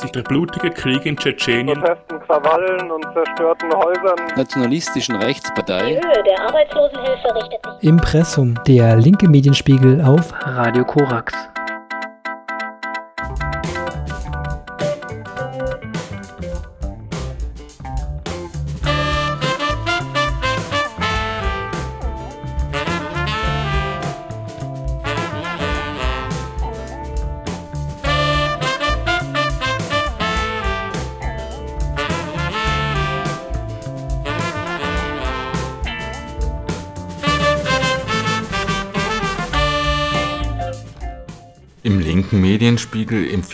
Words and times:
sich 0.00 0.12
der 0.12 0.22
blutige 0.22 0.70
Krieg 0.70 1.04
in 1.06 1.16
Tschetschenien, 1.16 1.80
Protesten, 1.80 2.20
Krawallen 2.20 2.90
und 2.90 3.04
zerstörten 3.12 3.72
Häusern, 3.72 4.16
nationalistischen 4.36 5.16
Rechtspartei, 5.16 5.84
Die 5.90 5.94
Höhe 5.94 6.22
der 6.24 6.40
Arbeitslosenhilfe 6.40 7.34
richtet 7.34 7.60
sich 7.80 7.88
Impressum, 7.88 8.54
der 8.66 8.96
linke 8.96 9.28
Medienspiegel 9.28 10.00
auf 10.02 10.32
Radio 10.44 10.84
Korax. 10.84 11.34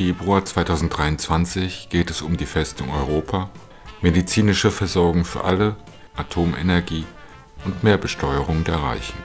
Februar 0.01 0.43
2023 0.43 1.91
geht 1.91 2.09
es 2.09 2.23
um 2.23 2.39
die 2.39 2.47
Festung 2.47 2.91
Europa, 2.91 3.51
medizinische 4.01 4.71
Versorgung 4.71 5.27
für 5.27 5.45
alle, 5.45 5.77
Atomenergie 6.17 7.05
und 7.67 7.85
mehr 7.85 7.99
Besteuerung 7.99 8.65
der 8.65 8.77
Reichen. 8.77 9.19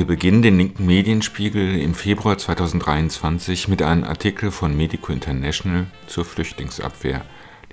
Wir 0.00 0.06
beginnen 0.06 0.40
den 0.40 0.56
linken 0.56 0.86
Medienspiegel 0.86 1.78
im 1.78 1.92
Februar 1.92 2.38
2023 2.38 3.68
mit 3.68 3.82
einem 3.82 4.04
Artikel 4.04 4.50
von 4.50 4.74
Medico 4.74 5.12
International 5.12 5.88
zur 6.06 6.24
Flüchtlingsabwehr. 6.24 7.22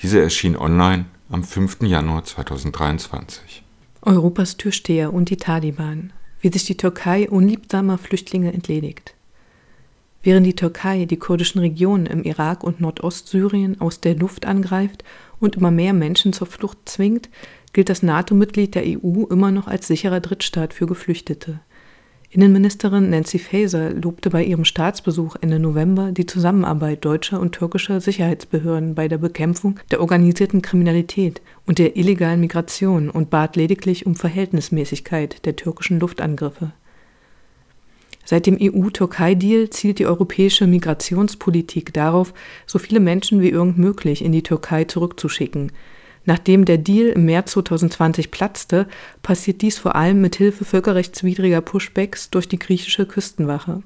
Dieser 0.02 0.24
erschien 0.24 0.58
online 0.58 1.06
am 1.30 1.46
5. 1.46 1.84
Januar 1.84 2.26
2023. 2.26 3.64
Europas 4.02 4.58
Türsteher 4.58 5.14
und 5.14 5.30
die 5.30 5.38
Taliban, 5.38 6.12
wie 6.42 6.50
sich 6.50 6.66
die 6.66 6.76
Türkei 6.76 7.30
unliebsamer 7.30 7.98
Flüchtlinge 7.98 8.52
entledigt. 8.52 9.16
Während 10.22 10.46
die 10.46 10.56
Türkei 10.56 11.06
die 11.06 11.16
kurdischen 11.16 11.60
Regionen 11.60 12.08
im 12.08 12.24
Irak 12.24 12.62
und 12.62 12.82
Nordostsyrien 12.82 13.80
aus 13.80 14.02
der 14.02 14.16
Luft 14.16 14.46
angreift 14.46 15.06
und 15.40 15.56
immer 15.56 15.72
mehr 15.72 15.94
Menschen 15.94 16.34
zur 16.34 16.48
Flucht 16.48 16.90
zwingt, 16.90 17.30
gilt 17.72 17.88
das 17.88 18.04
NATO-Mitglied 18.04 18.76
der 18.76 18.84
EU 18.86 19.24
immer 19.30 19.52
noch 19.52 19.68
als 19.68 19.88
sicherer 19.88 20.20
Drittstaat 20.20 20.74
für 20.74 20.88
Geflüchtete. 20.88 21.62
Innenministerin 22.30 23.10
Nancy 23.10 23.40
Faeser 23.40 23.92
lobte 23.92 24.30
bei 24.30 24.44
ihrem 24.44 24.66
Staatsbesuch 24.66 25.38
Ende 25.40 25.60
November 25.60 26.12
die 26.12 26.26
Zusammenarbeit 26.26 27.06
deutscher 27.06 27.40
und 27.40 27.54
türkischer 27.54 28.02
Sicherheitsbehörden 28.02 28.96
bei 28.96 29.08
der 29.08 29.18
Bekämpfung 29.18 29.80
der 29.92 30.02
organisierten 30.02 30.62
Kriminalität 30.62 31.42
und 31.66 31.80
der 31.80 31.96
illegalen 31.96 32.42
Migration 32.42 33.10
und 33.10 33.30
bat 33.30 33.56
lediglich 33.56 34.06
um 34.06 34.16
Verhältnismäßigkeit 34.16 35.46
der 35.46 35.56
türkischen 35.56 36.02
Luftangriffe. 36.02 36.74
Seit 38.26 38.46
dem 38.46 38.58
EU-Türkei-Deal 38.62 39.70
zielt 39.70 40.00
die 40.00 40.06
europäische 40.06 40.68
Migrationspolitik 40.68 41.94
darauf, 41.94 42.34
so 42.66 42.78
viele 42.78 43.00
Menschen 43.00 43.40
wie 43.40 43.52
irgend 43.52 43.78
möglich 43.78 44.22
in 44.22 44.34
die 44.34 44.44
Türkei 44.44 44.84
zurückzuschicken. 44.84 45.72
Nachdem 46.28 46.66
der 46.66 46.78
Deal 46.78 47.08
im 47.08 47.24
März 47.24 47.54
2020 47.54 48.32
platzte, 48.32 48.88
passiert 49.24 49.62
dies 49.62 49.80
vor 49.80 49.96
allem 49.96 50.20
mit 50.20 50.36
Hilfe 50.36 50.66
völkerrechtswidriger 50.66 51.62
Pushbacks 51.62 52.30
durch 52.30 52.50
die 52.50 52.60
griechische 52.60 53.06
Küstenwache. 53.06 53.82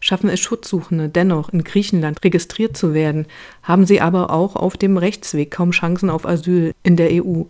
Schaffen 0.00 0.30
es 0.30 0.40
Schutzsuchende 0.40 1.10
dennoch 1.10 1.50
in 1.50 1.64
Griechenland 1.64 2.24
registriert 2.24 2.78
zu 2.78 2.94
werden, 2.94 3.26
haben 3.62 3.84
sie 3.84 4.00
aber 4.00 4.30
auch 4.30 4.56
auf 4.56 4.78
dem 4.78 4.96
Rechtsweg 4.96 5.50
kaum 5.50 5.72
Chancen 5.72 6.08
auf 6.08 6.26
Asyl 6.26 6.72
in 6.82 6.96
der 6.96 7.10
EU. 7.22 7.42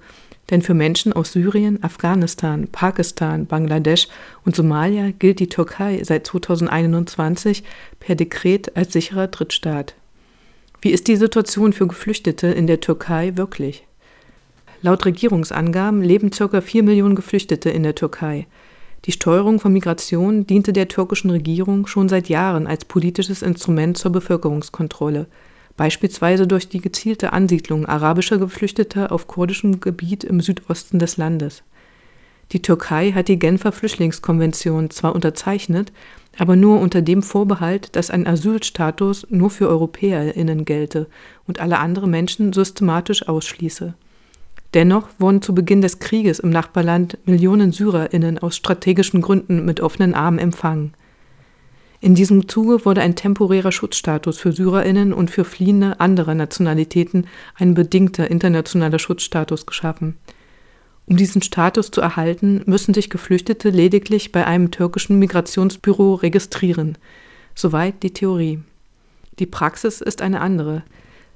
Denn 0.51 0.61
für 0.61 0.75
Menschen 0.75 1.13
aus 1.13 1.31
Syrien, 1.31 1.83
Afghanistan, 1.85 2.67
Pakistan, 2.67 3.47
Bangladesch 3.47 4.09
und 4.45 4.57
Somalia 4.57 5.13
gilt 5.13 5.39
die 5.39 5.49
Türkei 5.49 6.03
seit 6.03 6.27
2021 6.27 7.63
per 8.01 8.17
Dekret 8.17 8.77
als 8.77 8.93
sicherer 8.93 9.29
Drittstaat. 9.29 9.95
Wie 10.81 10.91
ist 10.91 11.07
die 11.07 11.15
Situation 11.15 11.73
für 11.73 11.87
Geflüchtete 11.87 12.49
in 12.49 12.67
der 12.67 12.81
Türkei 12.81 13.37
wirklich? 13.37 13.87
Laut 14.85 15.07
Regierungsangaben 15.07 16.03
leben 16.03 16.31
ca. 16.31 16.61
4 16.61 16.83
Millionen 16.83 17.15
Geflüchtete 17.15 17.71
in 17.71 17.85
der 17.85 17.95
Türkei. 17.95 18.49
Die 19.05 19.13
Steuerung 19.13 19.61
von 19.61 19.73
Migration 19.73 20.45
diente 20.45 20.73
der 20.73 20.89
türkischen 20.89 21.31
Regierung 21.31 21.87
schon 21.87 22.09
seit 22.09 22.29
Jahren 22.29 22.67
als 22.67 22.85
politisches 22.85 23.43
Instrument 23.43 23.97
zur 23.97 24.11
Bevölkerungskontrolle, 24.11 25.29
beispielsweise 25.77 26.49
durch 26.49 26.69
die 26.69 26.81
gezielte 26.81 27.33
Ansiedlung 27.33 27.87
arabischer 27.87 28.39
Geflüchteter 28.39 29.13
auf 29.13 29.29
kurdischem 29.29 29.79
Gebiet 29.79 30.25
im 30.25 30.41
Südosten 30.41 30.99
des 30.99 31.17
Landes. 31.17 31.63
Die 32.51 32.61
Türkei 32.61 33.13
hat 33.13 33.29
die 33.29 33.39
Genfer 33.39 33.71
Flüchtlingskonvention 33.71 34.91
zwar 34.91 35.15
unterzeichnet, 35.15 35.93
aber 36.39 36.57
nur 36.57 36.81
unter 36.81 37.03
dem 37.03 37.23
Vorbehalt, 37.23 37.95
dass 37.95 38.11
ein 38.11 38.27
Asylstatus 38.27 39.29
nur 39.31 39.51
für 39.51 39.69
EuropäerInnen 39.69 40.65
gelte 40.65 41.07
und 41.47 41.61
alle 41.61 41.79
anderen 41.79 42.11
Menschen 42.11 42.53
systematisch 42.53 43.29
ausschließe. 43.29 43.95
Dennoch 44.75 45.09
wurden 45.19 45.43
zu 45.43 45.55
Beginn 45.55 45.83
des 45.83 45.99
Krieges 45.99 46.39
im 46.39 46.51
Nachbarland 46.51 47.19
Millionen 47.27 47.73
SyrerInnen 47.73 48.39
aus 48.39 48.57
strategischen 48.57 49.21
Gründen 49.21 49.65
mit 49.65 49.81
offenen 49.81 50.15
Armen 50.15 50.39
empfangen. 50.39 50.95
In 52.01 52.15
diesem 52.15 52.49
Zuge 52.49 52.85
wurde 52.85 53.01
ein 53.01 53.15
temporärer 53.15 53.71
Schutzstatus 53.71 54.39
für 54.39 54.53
SyrerInnen 54.53 55.13
und 55.13 55.31
für 55.31 55.45
Fliehende 55.45 56.01
anderer 56.01 56.35
Nationalitäten 56.35 57.27
ein 57.55 57.75
bedingter 57.75 58.29
internationaler 58.29 58.99
Schutzstatus 58.99 59.67
geschaffen. 59.67 60.17
Um 61.07 61.17
diesen 61.17 61.43
Status 61.43 61.91
zu 61.91 62.01
erhalten, 62.01 62.63
müssen 62.67 62.95
sich 62.95 63.11
Geflüchtete 63.11 63.71
lediglich 63.71 64.33
bei 64.33 64.47
einem 64.47 64.71
türkischen 64.71 65.19
Migrationsbüro 65.19 66.15
registrieren. 66.15 66.97
Soweit 67.55 68.03
die 68.03 68.13
Theorie. 68.13 68.61
Die 69.39 69.47
Praxis 69.47 70.01
ist 70.01 70.23
eine 70.23 70.41
andere. 70.41 70.83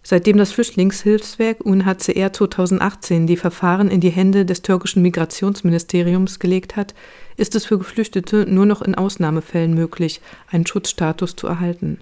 Seitdem 0.08 0.36
das 0.36 0.52
Flüchtlingshilfswerk 0.52 1.66
UNHCR 1.66 2.32
2018 2.32 3.26
die 3.26 3.36
Verfahren 3.36 3.90
in 3.90 4.00
die 4.00 4.10
Hände 4.10 4.44
des 4.44 4.62
türkischen 4.62 5.02
Migrationsministeriums 5.02 6.38
gelegt 6.38 6.76
hat, 6.76 6.94
ist 7.36 7.56
es 7.56 7.64
für 7.64 7.76
Geflüchtete 7.76 8.46
nur 8.48 8.66
noch 8.66 8.82
in 8.82 8.94
Ausnahmefällen 8.94 9.74
möglich, 9.74 10.20
einen 10.48 10.64
Schutzstatus 10.64 11.34
zu 11.34 11.48
erhalten. 11.48 11.98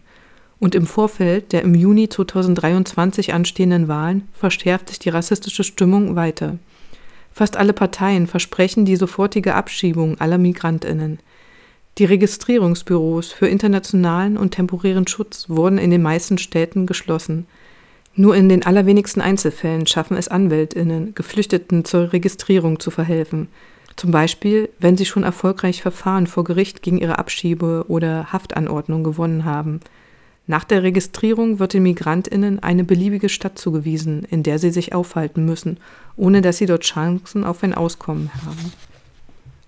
Und 0.61 0.75
im 0.75 0.87
Vorfeld 0.87 1.53
der 1.53 1.63
im 1.63 1.75
Juni 1.75 2.11
2023 2.11 3.33
anstehenden 3.33 3.89
Wahlen 3.89 4.29
verschärft 4.35 4.91
sich 4.91 4.99
die 4.99 5.09
rassistische 5.09 5.65
Stimmung 5.65 6.15
weiter. 6.15 6.59
Fast 7.33 7.57
alle 7.57 7.73
Parteien 7.73 8.27
versprechen 8.27 8.85
die 8.85 8.97
sofortige 8.97 9.55
Abschiebung 9.55 10.21
aller 10.21 10.37
Migrantinnen. 10.37 11.21
Die 11.97 12.05
Registrierungsbüros 12.05 13.33
für 13.33 13.47
internationalen 13.47 14.37
und 14.37 14.51
temporären 14.51 15.07
Schutz 15.07 15.49
wurden 15.49 15.79
in 15.79 15.91
den 15.91 16.03
meisten 16.03 16.37
Städten 16.37 16.85
geschlossen. 16.85 17.47
Nur 18.17 18.37
in 18.37 18.49
den 18.49 18.65
allerwenigsten 18.65 19.21
Einzelfällen 19.21 19.87
schaffen 19.87 20.17
es 20.17 20.29
Anwältinnen, 20.29 21.15
Geflüchteten 21.15 21.85
zur 21.85 22.13
Registrierung 22.13 22.79
zu 22.79 22.91
verhelfen. 22.91 23.49
Zum 23.97 24.11
Beispiel, 24.11 24.69
wenn 24.79 24.97
sie 24.97 25.07
schon 25.07 25.25
erfolgreich 25.25 25.83
Verfahren 25.83 26.27
vor 26.27 26.45
Gericht 26.45 26.83
gegen 26.83 26.99
ihre 26.99 27.19
Abschiebe- 27.19 27.85
oder 27.89 28.33
Haftanordnung 28.33 29.05
gewonnen 29.05 29.45
haben. 29.45 29.81
Nach 30.47 30.65
der 30.65 30.83
Registrierung 30.83 31.59
wird 31.59 31.73
den 31.73 31.85
Migrantinnen 31.85 32.63
eine 32.63 32.85
beliebige 32.85 33.29
Stadt 33.29 33.59
zugewiesen, 33.59 34.25
in 34.31 34.43
der 34.43 34.59
sie 34.59 34.71
sich 34.71 34.95
aufhalten 34.95 35.45
müssen, 35.45 35.79
ohne 36.17 36.43
dass 36.43 36.59
sie 36.59 36.67
dort 36.67 36.83
Chancen 36.83 37.45
auf 37.45 37.63
ein 37.63 37.75
Auskommen 37.75 38.31
haben. 38.45 38.73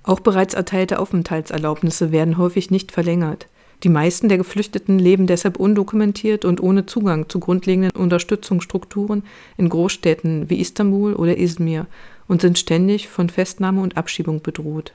Auch 0.02 0.20
bereits 0.20 0.54
erteilte 0.54 0.98
Aufenthaltserlaubnisse 1.00 2.12
werden 2.12 2.36
häufig 2.36 2.70
nicht 2.70 2.92
verlängert. 2.92 3.48
Die 3.82 3.88
meisten 3.88 4.28
der 4.28 4.38
Geflüchteten 4.38 4.98
leben 4.98 5.26
deshalb 5.26 5.58
undokumentiert 5.58 6.44
und 6.44 6.62
ohne 6.62 6.86
Zugang 6.86 7.28
zu 7.28 7.40
grundlegenden 7.40 7.90
Unterstützungsstrukturen 7.92 9.22
in 9.58 9.68
Großstädten 9.68 10.48
wie 10.48 10.60
Istanbul 10.60 11.14
oder 11.14 11.36
Izmir 11.36 11.86
und 12.26 12.40
sind 12.40 12.58
ständig 12.58 13.08
von 13.08 13.28
Festnahme 13.28 13.82
und 13.82 13.96
Abschiebung 13.96 14.40
bedroht. 14.40 14.92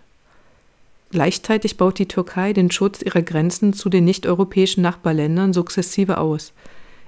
Gleichzeitig 1.12 1.78
baut 1.78 2.00
die 2.00 2.07
Türkei 2.07 2.54
den 2.54 2.72
Schutz 2.72 3.01
ihrer 3.01 3.22
Grenzen 3.22 3.74
zu 3.74 3.89
den 3.89 4.06
nicht-europäischen 4.06 4.81
Nachbarländern 4.81 5.54
sukzessive 5.54 6.18
aus. 6.18 6.54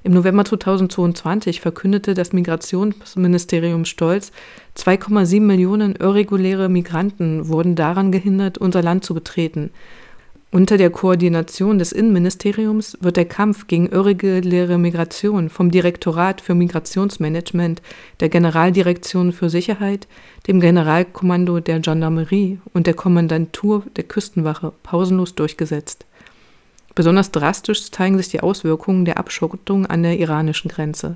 Im 0.03 0.13
November 0.13 0.43
2022 0.43 1.61
verkündete 1.61 2.13
das 2.13 2.33
Migrationsministerium 2.33 3.85
stolz, 3.85 4.33
2,7 4.77 5.39
Millionen 5.39 5.95
irreguläre 5.95 6.67
Migranten 6.67 7.47
wurden 7.47 7.75
daran 7.75 8.11
gehindert, 8.11 8.57
unser 8.57 8.81
Land 8.81 9.05
zu 9.05 9.13
betreten. 9.13 9.71
Unter 10.53 10.77
der 10.77 10.91
Koordination 10.91 11.79
des 11.79 11.91
Innenministeriums 11.91 12.95
wird 13.01 13.17
der 13.17 13.25
Kampf 13.25 13.65
gegen 13.65 13.87
irreguläre 13.87 14.77
Migration 14.77 15.49
vom 15.49 15.71
Direktorat 15.71 16.41
für 16.41 16.53
Migrationsmanagement, 16.53 17.81
der 18.19 18.29
Generaldirektion 18.29 19.31
für 19.31 19.49
Sicherheit, 19.49 20.07
dem 20.45 20.59
Generalkommando 20.59 21.59
der 21.59 21.79
Gendarmerie 21.79 22.59
und 22.71 22.85
der 22.85 22.93
Kommandantur 22.93 23.81
der 23.95 24.03
Küstenwache 24.03 24.73
pausenlos 24.83 25.33
durchgesetzt. 25.33 26.05
Besonders 26.93 27.31
drastisch 27.31 27.89
zeigen 27.89 28.17
sich 28.17 28.29
die 28.29 28.41
Auswirkungen 28.41 29.05
der 29.05 29.17
Abschottung 29.17 29.87
an 29.87 30.03
der 30.03 30.19
iranischen 30.19 30.69
Grenze. 30.69 31.15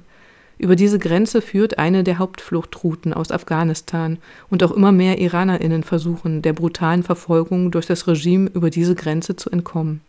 Über 0.59 0.75
diese 0.75 0.98
Grenze 0.98 1.42
führt 1.42 1.77
eine 1.77 2.04
der 2.04 2.18
Hauptfluchtrouten 2.18 3.13
aus 3.13 3.31
Afghanistan 3.31 4.18
und 4.50 4.63
auch 4.63 4.71
immer 4.71 4.92
mehr 4.92 5.19
Iranerinnen 5.19 5.83
versuchen, 5.83 6.42
der 6.42 6.54
brutalen 6.54 7.04
Verfolgung 7.04 7.69
durch 7.69 7.86
das 7.86 8.07
Regime 8.07 8.50
über 8.54 8.71
diese 8.71 8.95
Grenze 8.95 9.36
zu 9.36 9.51
entkommen. 9.51 10.01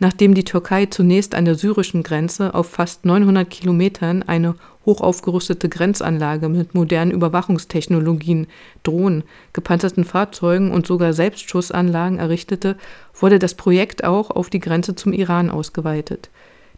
Nachdem 0.00 0.34
die 0.34 0.44
Türkei 0.44 0.86
zunächst 0.86 1.34
an 1.34 1.44
der 1.44 1.54
syrischen 1.54 2.02
Grenze 2.02 2.52
auf 2.54 2.68
fast 2.68 3.04
900 3.06 3.48
Kilometern 3.48 4.22
eine 4.22 4.56
hochaufgerüstete 4.84 5.68
Grenzanlage 5.68 6.48
mit 6.48 6.74
modernen 6.74 7.12
Überwachungstechnologien, 7.12 8.48
Drohnen, 8.82 9.22
gepanzerten 9.52 10.04
Fahrzeugen 10.04 10.72
und 10.72 10.86
sogar 10.86 11.12
Selbstschussanlagen 11.14 12.18
errichtete, 12.18 12.76
wurde 13.18 13.38
das 13.38 13.54
Projekt 13.54 14.04
auch 14.04 14.30
auf 14.30 14.50
die 14.50 14.60
Grenze 14.60 14.94
zum 14.94 15.12
Iran 15.12 15.48
ausgeweitet. 15.48 16.28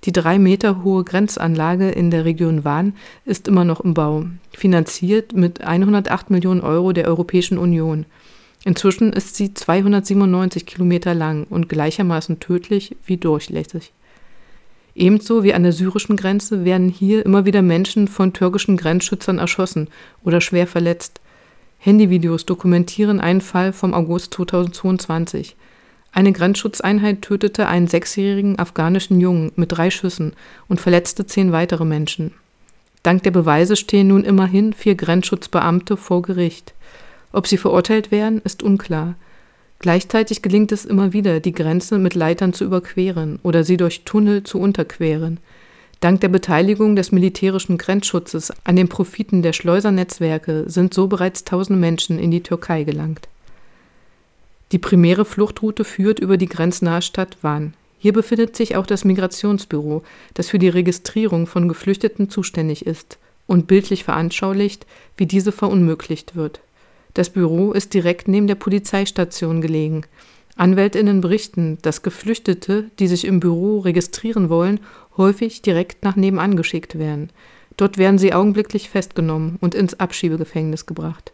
Die 0.04 0.12
drei 0.12 0.38
Meter 0.38 0.84
hohe 0.84 1.04
Grenzanlage 1.04 1.88
in 1.88 2.10
der 2.10 2.24
Region 2.24 2.64
Van 2.64 2.94
ist 3.24 3.48
immer 3.48 3.64
noch 3.64 3.80
im 3.80 3.94
Bau, 3.94 4.26
finanziert 4.52 5.32
mit 5.32 5.62
108 5.62 6.30
Millionen 6.30 6.60
Euro 6.60 6.92
der 6.92 7.06
Europäischen 7.06 7.58
Union. 7.58 8.06
Inzwischen 8.64 9.12
ist 9.12 9.36
sie 9.36 9.54
297 9.54 10.66
Kilometer 10.66 11.14
lang 11.14 11.46
und 11.48 11.68
gleichermaßen 11.68 12.40
tödlich 12.40 12.96
wie 13.04 13.16
durchlässig. 13.16 13.92
Ebenso 14.94 15.44
wie 15.44 15.52
an 15.52 15.62
der 15.62 15.72
syrischen 15.72 16.16
Grenze 16.16 16.64
werden 16.64 16.88
hier 16.88 17.24
immer 17.24 17.44
wieder 17.44 17.62
Menschen 17.62 18.08
von 18.08 18.32
türkischen 18.32 18.76
Grenzschützern 18.76 19.38
erschossen 19.38 19.88
oder 20.24 20.40
schwer 20.40 20.66
verletzt. 20.66 21.20
Handyvideos 21.78 22.46
dokumentieren 22.46 23.20
einen 23.20 23.42
Fall 23.42 23.72
vom 23.72 23.92
August 23.92 24.32
2022. 24.34 25.54
Eine 26.16 26.32
Grenzschutzeinheit 26.32 27.20
tötete 27.20 27.68
einen 27.68 27.88
sechsjährigen 27.88 28.58
afghanischen 28.58 29.20
Jungen 29.20 29.52
mit 29.54 29.72
drei 29.72 29.90
Schüssen 29.90 30.32
und 30.66 30.80
verletzte 30.80 31.26
zehn 31.26 31.52
weitere 31.52 31.84
Menschen. 31.84 32.32
Dank 33.02 33.22
der 33.24 33.32
Beweise 33.32 33.76
stehen 33.76 34.08
nun 34.08 34.24
immerhin 34.24 34.72
vier 34.72 34.94
Grenzschutzbeamte 34.94 35.98
vor 35.98 36.22
Gericht. 36.22 36.72
Ob 37.32 37.46
sie 37.46 37.58
verurteilt 37.58 38.10
werden, 38.10 38.40
ist 38.44 38.62
unklar. 38.62 39.16
Gleichzeitig 39.78 40.40
gelingt 40.40 40.72
es 40.72 40.86
immer 40.86 41.12
wieder, 41.12 41.40
die 41.40 41.52
Grenze 41.52 41.98
mit 41.98 42.14
Leitern 42.14 42.54
zu 42.54 42.64
überqueren 42.64 43.38
oder 43.42 43.62
sie 43.62 43.76
durch 43.76 44.04
Tunnel 44.06 44.42
zu 44.42 44.58
unterqueren. 44.58 45.38
Dank 46.00 46.22
der 46.22 46.28
Beteiligung 46.28 46.96
des 46.96 47.12
militärischen 47.12 47.76
Grenzschutzes 47.76 48.54
an 48.64 48.76
den 48.76 48.88
Profiten 48.88 49.42
der 49.42 49.52
Schleusernetzwerke 49.52 50.64
sind 50.66 50.94
so 50.94 51.08
bereits 51.08 51.44
tausende 51.44 51.78
Menschen 51.78 52.18
in 52.18 52.30
die 52.30 52.42
Türkei 52.42 52.84
gelangt. 52.84 53.28
Die 54.72 54.78
primäre 54.78 55.24
Fluchtroute 55.24 55.84
führt 55.84 56.18
über 56.18 56.36
die 56.36 56.48
grenznahe 56.48 57.02
Stadt 57.02 57.38
Van. 57.40 57.74
Hier 57.98 58.12
befindet 58.12 58.56
sich 58.56 58.76
auch 58.76 58.86
das 58.86 59.04
Migrationsbüro, 59.04 60.02
das 60.34 60.48
für 60.48 60.58
die 60.58 60.68
Registrierung 60.68 61.46
von 61.46 61.68
Geflüchteten 61.68 62.28
zuständig 62.28 62.84
ist 62.84 63.18
und 63.46 63.68
bildlich 63.68 64.04
veranschaulicht, 64.04 64.86
wie 65.16 65.26
diese 65.26 65.52
verunmöglicht 65.52 66.34
wird. 66.34 66.60
Das 67.14 67.30
Büro 67.30 67.72
ist 67.72 67.94
direkt 67.94 68.28
neben 68.28 68.46
der 68.46 68.56
Polizeistation 68.56 69.60
gelegen. 69.60 70.02
Anwältinnen 70.56 71.20
berichten, 71.20 71.78
dass 71.82 72.02
Geflüchtete, 72.02 72.90
die 72.98 73.06
sich 73.06 73.24
im 73.24 73.40
Büro 73.40 73.80
registrieren 73.80 74.48
wollen, 74.48 74.80
häufig 75.16 75.62
direkt 75.62 76.02
nach 76.02 76.16
nebenan 76.16 76.56
geschickt 76.56 76.98
werden. 76.98 77.30
Dort 77.76 77.98
werden 77.98 78.18
sie 78.18 78.32
augenblicklich 78.32 78.88
festgenommen 78.88 79.58
und 79.60 79.74
ins 79.74 80.00
Abschiebegefängnis 80.00 80.86
gebracht. 80.86 81.32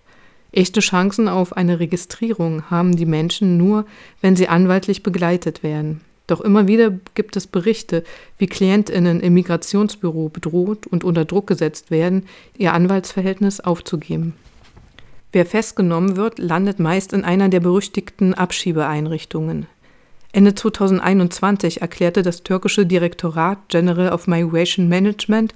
Echte 0.52 0.81
Chancen 0.81 1.28
auf 1.28 1.56
eine 1.56 1.81
Registrierung 1.81 2.70
haben 2.70 2.94
die 2.94 3.06
Menschen 3.06 3.56
nur, 3.56 3.87
wenn 4.20 4.37
sie 4.37 4.49
anwaltlich 4.49 5.02
begleitet 5.02 5.62
werden. 5.62 6.02
Doch 6.26 6.40
immer 6.40 6.69
wieder 6.69 6.93
gibt 7.14 7.37
es 7.37 7.46
Berichte, 7.46 8.04
wie 8.38 8.46
Klientinnen 8.46 9.20
im 9.20 9.34
Migrationsbüro 9.34 10.28
bedroht 10.28 10.87
und 10.87 11.04
unter 11.04 11.25
Druck 11.25 11.46
gesetzt 11.46 11.90
werden, 11.90 12.26
ihr 12.56 12.75
Anwaltsverhältnis 12.75 13.60
aufzugeben. 13.60 14.34
Wer 15.32 15.46
festgenommen 15.46 16.16
wird, 16.16 16.38
landet 16.38 16.78
meist 16.78 17.14
in 17.14 17.25
einer 17.25 17.48
der 17.48 17.60
berüchtigten 17.60 18.34
Abschiebeeinrichtungen. 18.34 19.66
Ende 20.32 20.55
2021 20.55 21.81
erklärte 21.81 22.22
das 22.22 22.43
türkische 22.43 22.87
Direktorat 22.87 23.58
General 23.69 24.12
of 24.12 24.26
Migration 24.26 24.88
Management 24.88 25.55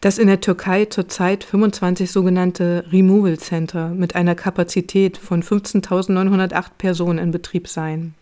dass 0.00 0.18
in 0.18 0.26
der 0.26 0.40
Türkei 0.40 0.84
zurzeit 0.84 1.44
25 1.44 2.10
sogenannte 2.10 2.84
Removal 2.92 3.38
Center 3.38 3.88
mit 3.88 4.14
einer 4.14 4.34
Kapazität 4.34 5.16
von 5.16 5.42
15.908 5.42 6.64
Personen 6.78 7.18
in 7.18 7.30
Betrieb 7.30 7.68
seien. 7.68 8.14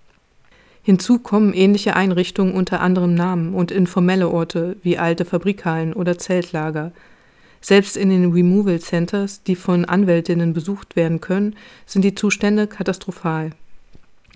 Hinzu 0.83 1.19
kommen 1.19 1.55
ähnliche 1.55 1.97
Einrichtungen 1.97 2.55
unter 2.55 2.81
anderem 2.81 3.15
Namen 3.15 3.55
und 3.55 3.71
informelle 3.71 4.29
Orte 4.29 4.77
wie 4.83 4.99
alte 4.99 5.25
Fabrikhallen 5.25 5.95
oder 5.95 6.19
Zeltlager. 6.19 6.93
Selbst 7.63 7.97
in 7.97 8.11
den 8.11 8.31
Removal 8.33 8.79
Centers, 8.81 9.43
die 9.43 9.57
von 9.57 9.87
Anwältinnen 9.87 10.53
besucht 10.53 10.97
werden 10.97 11.23
können, 11.23 11.57
sind 11.87 12.03
die 12.03 12.15
Zustände 12.15 12.67
katastrophal. 12.67 13.53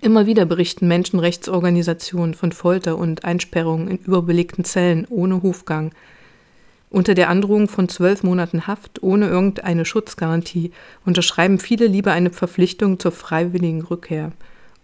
Immer 0.01 0.25
wieder 0.25 0.45
berichten 0.45 0.87
Menschenrechtsorganisationen 0.87 2.33
von 2.33 2.51
Folter 2.51 2.97
und 2.97 3.25
Einsperrungen 3.25 3.87
in 3.87 3.97
überbelegten 3.97 4.63
Zellen 4.63 5.05
ohne 5.09 5.43
Hofgang, 5.43 5.91
unter 6.89 7.13
der 7.13 7.29
Androhung 7.29 7.67
von 7.67 7.87
zwölf 7.87 8.23
Monaten 8.23 8.67
Haft 8.67 9.03
ohne 9.03 9.27
irgendeine 9.27 9.85
Schutzgarantie 9.85 10.71
unterschreiben 11.05 11.59
viele 11.59 11.87
lieber 11.87 12.11
eine 12.11 12.31
Verpflichtung 12.31 12.99
zur 12.99 13.11
freiwilligen 13.11 13.81
Rückkehr. 13.81 14.31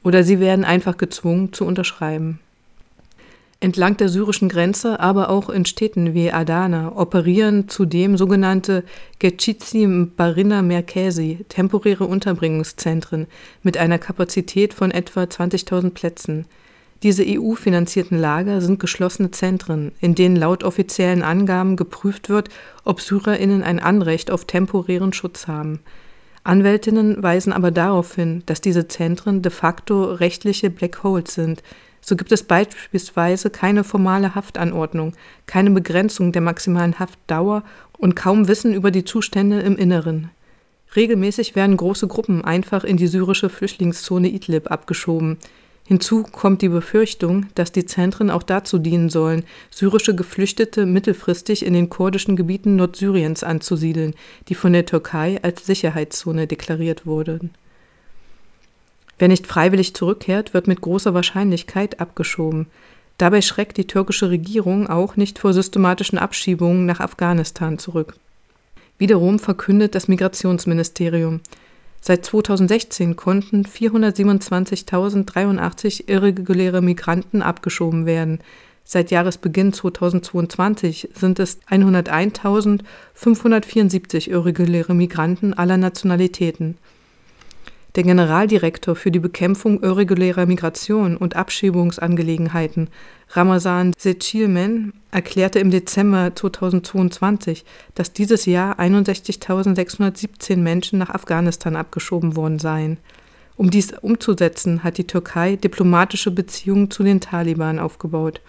Oder 0.03 0.23
sie 0.23 0.39
werden 0.39 0.65
einfach 0.65 0.97
gezwungen 0.97 1.51
zu 1.51 1.65
unterschreiben. 1.65 2.39
Entlang 3.59 3.97
der 3.97 4.09
syrischen 4.09 4.49
Grenze, 4.49 4.99
aber 4.99 5.29
auch 5.29 5.49
in 5.49 5.65
Städten 5.65 6.13
wie 6.13 6.31
Adana 6.31 6.95
operieren 6.95 7.69
zudem 7.69 8.17
sogenannte 8.17 8.83
Geçici 9.17 9.87
Barina 10.15 10.61
Merkezi, 10.61 11.45
temporäre 11.49 12.05
Unterbringungszentren 12.05 13.25
mit 13.63 13.77
einer 13.77 13.97
Kapazität 13.97 14.73
von 14.73 14.91
etwa 14.91 15.23
20.000 15.23 15.91
Plätzen. 15.91 16.45
Diese 17.03 17.23
EU-finanzierten 17.25 18.17
Lager 18.17 18.61
sind 18.61 18.79
geschlossene 18.79 19.31
Zentren, 19.31 19.91
in 19.99 20.15
denen 20.15 20.35
laut 20.35 20.63
offiziellen 20.63 21.21
Angaben 21.21 21.75
geprüft 21.75 22.29
wird, 22.29 22.49
ob 22.83 23.01
Syrerinnen 23.01 23.63
ein 23.63 23.79
Anrecht 23.79 24.31
auf 24.31 24.45
temporären 24.45 25.13
Schutz 25.13 25.47
haben. 25.47 25.79
Anwältinnen 26.43 27.21
weisen 27.21 27.53
aber 27.53 27.71
darauf 27.71 28.15
hin, 28.15 28.43
dass 28.45 28.61
diese 28.61 28.87
Zentren 28.87 29.41
de 29.41 29.51
facto 29.51 30.05
rechtliche 30.05 30.69
Black 30.69 31.03
Holes 31.03 31.33
sind. 31.33 31.63
So 32.01 32.15
gibt 32.15 32.31
es 32.31 32.43
beispielsweise 32.43 33.49
keine 33.49 33.83
formale 33.83 34.35
Haftanordnung, 34.35 35.13
keine 35.47 35.71
Begrenzung 35.71 36.31
der 36.31 36.43
maximalen 36.43 36.99
Haftdauer 36.99 37.63
und 37.97 38.15
kaum 38.15 38.47
Wissen 38.47 38.75
über 38.75 38.91
die 38.91 39.03
Zustände 39.03 39.59
im 39.61 39.75
Inneren. 39.75 40.29
Regelmäßig 40.95 41.55
werden 41.55 41.77
große 41.77 42.07
Gruppen 42.07 42.45
einfach 42.45 42.83
in 42.83 42.97
die 42.97 43.07
syrische 43.07 43.49
Flüchtlingszone 43.49 44.29
Idlib 44.29 44.69
abgeschoben. 44.69 45.37
Hinzu 45.87 46.23
kommt 46.23 46.63
die 46.63 46.69
Befürchtung, 46.69 47.45
dass 47.53 47.71
die 47.71 47.85
Zentren 47.85 48.31
auch 48.31 48.41
dazu 48.41 48.79
dienen 48.79 49.09
sollen, 49.09 49.43
syrische 49.69 50.15
Geflüchtete 50.15 50.87
mittelfristig 50.87 51.63
in 51.63 51.73
den 51.73 51.89
kurdischen 51.89 52.35
Gebieten 52.35 52.75
Nordsyriens 52.75 53.43
anzusiedeln, 53.43 54.15
die 54.47 54.55
von 54.55 54.73
der 54.73 54.87
Türkei 54.87 55.39
als 55.43 55.65
Sicherheitszone 55.65 56.47
deklariert 56.47 57.05
wurden. 57.05 57.51
Wer 59.19 59.27
nicht 59.27 59.45
freiwillig 59.45 59.93
zurückkehrt, 59.93 60.55
wird 60.55 60.67
mit 60.67 60.81
großer 60.81 61.13
Wahrscheinlichkeit 61.13 61.99
abgeschoben. 61.99 62.65
Dabei 63.19 63.41
schreckt 63.41 63.77
die 63.77 63.87
türkische 63.87 64.31
Regierung 64.31 64.87
auch 64.87 65.15
nicht 65.15 65.37
vor 65.37 65.53
systematischen 65.53 66.17
Abschiebungen 66.17 66.87
nach 66.87 66.99
Afghanistan 66.99 67.77
zurück. 67.77 68.15
Wiederum 68.97 69.39
verkündet 69.39 69.93
das 69.93 70.07
Migrationsministerium, 70.07 71.41
Seit 72.07 72.23
2016 72.23 73.15
konnten 73.15 73.63
427.083 73.63 76.07
irreguläre 76.07 76.83
Migranten 76.83 77.41
abgeschoben 77.41 78.05
werden. 78.05 78.41
Seit 78.83 79.09
Jahresbeginn 79.09 79.73
2022 79.73 81.09
sind 81.15 81.39
es 81.39 81.57
101.574 81.67 84.29
irreguläre 84.29 84.93
Migranten 84.93 85.55
aller 85.55 85.77
Nationalitäten. 85.77 86.77
Der 87.95 88.03
Generaldirektor 88.03 88.97
für 88.97 89.09
die 89.09 89.19
Bekämpfung 89.19 89.81
irregulärer 89.81 90.45
Migration 90.45 91.15
und 91.15 91.37
Abschiebungsangelegenheiten, 91.37 92.89
Ramazan 93.29 93.93
Secilmen, 93.97 94.91
erklärte 95.11 95.59
im 95.59 95.71
Dezember 95.71 96.35
2022, 96.35 97.63
dass 97.93 98.11
dieses 98.11 98.45
Jahr 98.45 98.81
61.617 98.81 100.57
Menschen 100.57 100.99
nach 100.99 101.09
Afghanistan 101.09 101.77
abgeschoben 101.77 102.35
worden 102.35 102.59
seien. 102.59 102.97
Um 103.55 103.71
dies 103.71 103.93
umzusetzen, 103.93 104.83
hat 104.83 104.97
die 104.97 105.07
Türkei 105.07 105.55
diplomatische 105.55 106.31
Beziehungen 106.31 106.91
zu 106.91 107.03
den 107.03 107.21
Taliban 107.21 107.79
aufgebaut. 107.79 108.41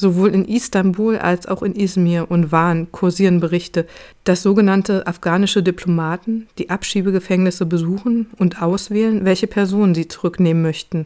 Sowohl 0.00 0.30
in 0.30 0.46
Istanbul 0.46 1.18
als 1.18 1.44
auch 1.44 1.62
in 1.62 1.74
Izmir 1.74 2.30
und 2.30 2.50
Van 2.50 2.90
kursieren 2.90 3.38
Berichte, 3.38 3.86
dass 4.24 4.42
sogenannte 4.42 5.06
afghanische 5.06 5.62
Diplomaten 5.62 6.46
die 6.56 6.70
Abschiebegefängnisse 6.70 7.66
besuchen 7.66 8.30
und 8.38 8.62
auswählen, 8.62 9.26
welche 9.26 9.46
Personen 9.46 9.94
sie 9.94 10.08
zurücknehmen 10.08 10.62
möchten. 10.62 11.04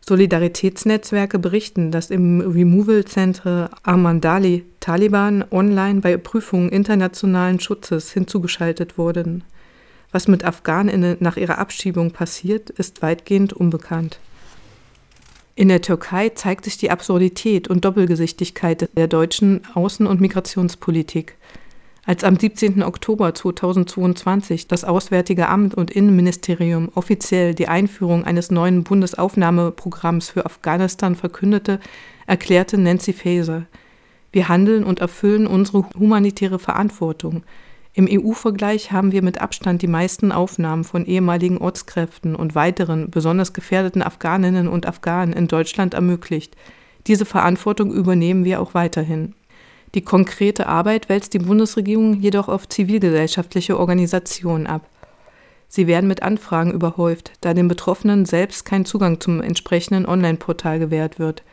Solidaritätsnetzwerke 0.00 1.38
berichten, 1.38 1.92
dass 1.92 2.10
im 2.10 2.40
Removal 2.40 3.04
Center 3.04 3.70
Armandali 3.84 4.64
Taliban 4.80 5.44
online 5.52 6.00
bei 6.00 6.16
Prüfungen 6.16 6.70
internationalen 6.70 7.60
Schutzes 7.60 8.10
hinzugeschaltet 8.10 8.98
wurden. 8.98 9.44
Was 10.10 10.26
mit 10.26 10.44
Afghaninnen 10.44 11.16
nach 11.20 11.36
ihrer 11.36 11.58
Abschiebung 11.58 12.10
passiert, 12.10 12.70
ist 12.70 13.02
weitgehend 13.02 13.52
unbekannt. 13.52 14.18
In 15.58 15.68
der 15.68 15.80
Türkei 15.80 16.28
zeigt 16.28 16.66
sich 16.66 16.76
die 16.76 16.90
Absurdität 16.90 17.66
und 17.66 17.86
Doppelgesichtigkeit 17.86 18.90
der 18.94 19.08
deutschen 19.08 19.62
Außen- 19.74 20.04
und 20.04 20.20
Migrationspolitik. 20.20 21.34
Als 22.04 22.24
am 22.24 22.38
17. 22.38 22.82
Oktober 22.82 23.34
2022 23.34 24.68
das 24.68 24.84
Auswärtige 24.84 25.48
Amt 25.48 25.74
und 25.74 25.90
Innenministerium 25.90 26.90
offiziell 26.94 27.54
die 27.54 27.68
Einführung 27.68 28.24
eines 28.24 28.50
neuen 28.50 28.84
Bundesaufnahmeprogramms 28.84 30.28
für 30.28 30.44
Afghanistan 30.44 31.16
verkündete, 31.16 31.80
erklärte 32.26 32.76
Nancy 32.76 33.14
Faeser, 33.14 33.64
wir 34.32 34.50
handeln 34.50 34.84
und 34.84 35.00
erfüllen 35.00 35.46
unsere 35.46 35.88
humanitäre 35.98 36.58
Verantwortung. 36.58 37.44
Im 37.96 38.06
EU-Vergleich 38.10 38.92
haben 38.92 39.10
wir 39.10 39.22
mit 39.22 39.40
Abstand 39.40 39.80
die 39.80 39.86
meisten 39.86 40.30
Aufnahmen 40.30 40.84
von 40.84 41.06
ehemaligen 41.06 41.56
Ortskräften 41.56 42.36
und 42.36 42.54
weiteren 42.54 43.10
besonders 43.10 43.54
gefährdeten 43.54 44.02
Afghaninnen 44.02 44.68
und 44.68 44.84
Afghanen 44.84 45.32
in 45.32 45.48
Deutschland 45.48 45.94
ermöglicht. 45.94 46.56
Diese 47.06 47.24
Verantwortung 47.24 47.90
übernehmen 47.90 48.44
wir 48.44 48.60
auch 48.60 48.74
weiterhin. 48.74 49.34
Die 49.94 50.02
konkrete 50.02 50.66
Arbeit 50.66 51.08
wälzt 51.08 51.32
die 51.32 51.38
Bundesregierung 51.38 52.20
jedoch 52.20 52.48
auf 52.50 52.68
zivilgesellschaftliche 52.68 53.78
Organisationen 53.80 54.66
ab. 54.66 54.86
Sie 55.66 55.86
werden 55.86 56.06
mit 56.06 56.22
Anfragen 56.22 56.72
überhäuft, 56.72 57.32
da 57.40 57.54
den 57.54 57.66
Betroffenen 57.66 58.26
selbst 58.26 58.66
kein 58.66 58.84
Zugang 58.84 59.20
zum 59.20 59.40
entsprechenden 59.40 60.04
Online-Portal 60.04 60.80
gewährt 60.80 61.18
wird. 61.18 61.44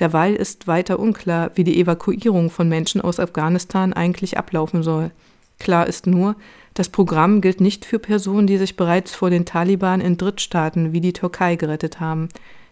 Derweil 0.00 0.34
ist 0.34 0.66
weiter 0.66 0.98
unklar, 0.98 1.52
wie 1.54 1.62
die 1.62 1.80
Evakuierung 1.80 2.50
von 2.50 2.68
Menschen 2.68 3.00
aus 3.00 3.20
Afghanistan 3.20 3.92
eigentlich 3.92 4.36
ablaufen 4.36 4.82
soll. 4.82 5.12
Klar 5.58 5.86
ist 5.86 6.06
nur, 6.06 6.36
das 6.74 6.88
Programm 6.90 7.40
gilt 7.40 7.60
nicht 7.60 7.84
für 7.84 7.98
Personen, 7.98 8.46
die 8.46 8.58
sich 8.58 8.76
bereits 8.76 9.14
vor 9.14 9.30
den 9.30 9.46
Taliban 9.46 10.00
in 10.00 10.18
Drittstaaten 10.18 10.92
wie 10.92 11.00
die 11.00 11.14
Türkei 11.14 11.56
gerettet 11.56 12.00
haben, 12.00 12.28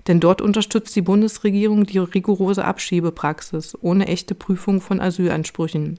denn 0.07 0.21
dort 0.21 0.43
unterstützt 0.43 0.95
die 0.95 1.03
Bundesregierung 1.03 1.87
die 1.87 1.99
rigorose 1.99 2.65
Abschiebepraxis 2.65 3.79
ohne 3.81 4.07
echte 4.07 4.35
Prüfung 4.35 4.83
von 4.83 5.01
Asylansprüchen. 5.01 5.99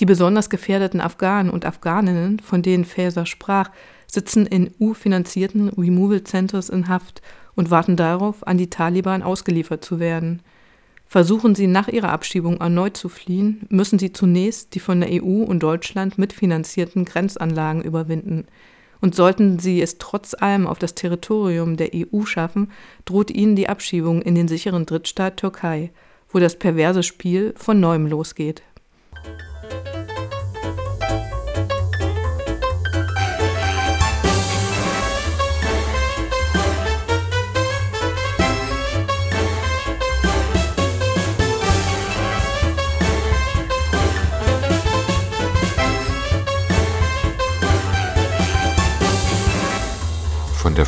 Die 0.00 0.06
besonders 0.06 0.50
gefährdeten 0.50 1.00
Afghanen 1.00 1.50
und 1.50 1.64
Afghaninnen, 1.64 2.40
von 2.40 2.62
denen 2.62 2.84
Faeser 2.84 3.26
sprach, 3.26 3.70
sitzen 4.08 4.46
in 4.46 4.72
EU-finanzierten 4.80 5.68
Removal 5.68 6.24
Centers 6.24 6.68
in 6.68 6.88
Haft 6.88 7.22
und 7.54 7.70
warten 7.70 7.96
darauf, 7.96 8.44
an 8.44 8.58
die 8.58 8.70
Taliban 8.70 9.22
ausgeliefert 9.22 9.84
zu 9.84 10.00
werden– 10.00 10.42
Versuchen 11.14 11.54
sie 11.54 11.68
nach 11.68 11.86
ihrer 11.86 12.08
Abschiebung 12.08 12.56
erneut 12.56 12.96
zu 12.96 13.08
fliehen, 13.08 13.66
müssen 13.68 14.00
sie 14.00 14.12
zunächst 14.12 14.74
die 14.74 14.80
von 14.80 15.00
der 15.00 15.10
EU 15.22 15.44
und 15.44 15.62
Deutschland 15.62 16.18
mitfinanzierten 16.18 17.04
Grenzanlagen 17.04 17.82
überwinden. 17.82 18.48
Und 19.00 19.14
sollten 19.14 19.60
sie 19.60 19.80
es 19.80 19.98
trotz 19.98 20.34
allem 20.34 20.66
auf 20.66 20.80
das 20.80 20.96
Territorium 20.96 21.76
der 21.76 21.90
EU 21.94 22.24
schaffen, 22.24 22.72
droht 23.04 23.30
ihnen 23.30 23.54
die 23.54 23.68
Abschiebung 23.68 24.22
in 24.22 24.34
den 24.34 24.48
sicheren 24.48 24.86
Drittstaat 24.86 25.36
Türkei, 25.36 25.92
wo 26.30 26.40
das 26.40 26.58
perverse 26.58 27.04
Spiel 27.04 27.54
von 27.56 27.78
neuem 27.78 28.08
losgeht. 28.08 28.64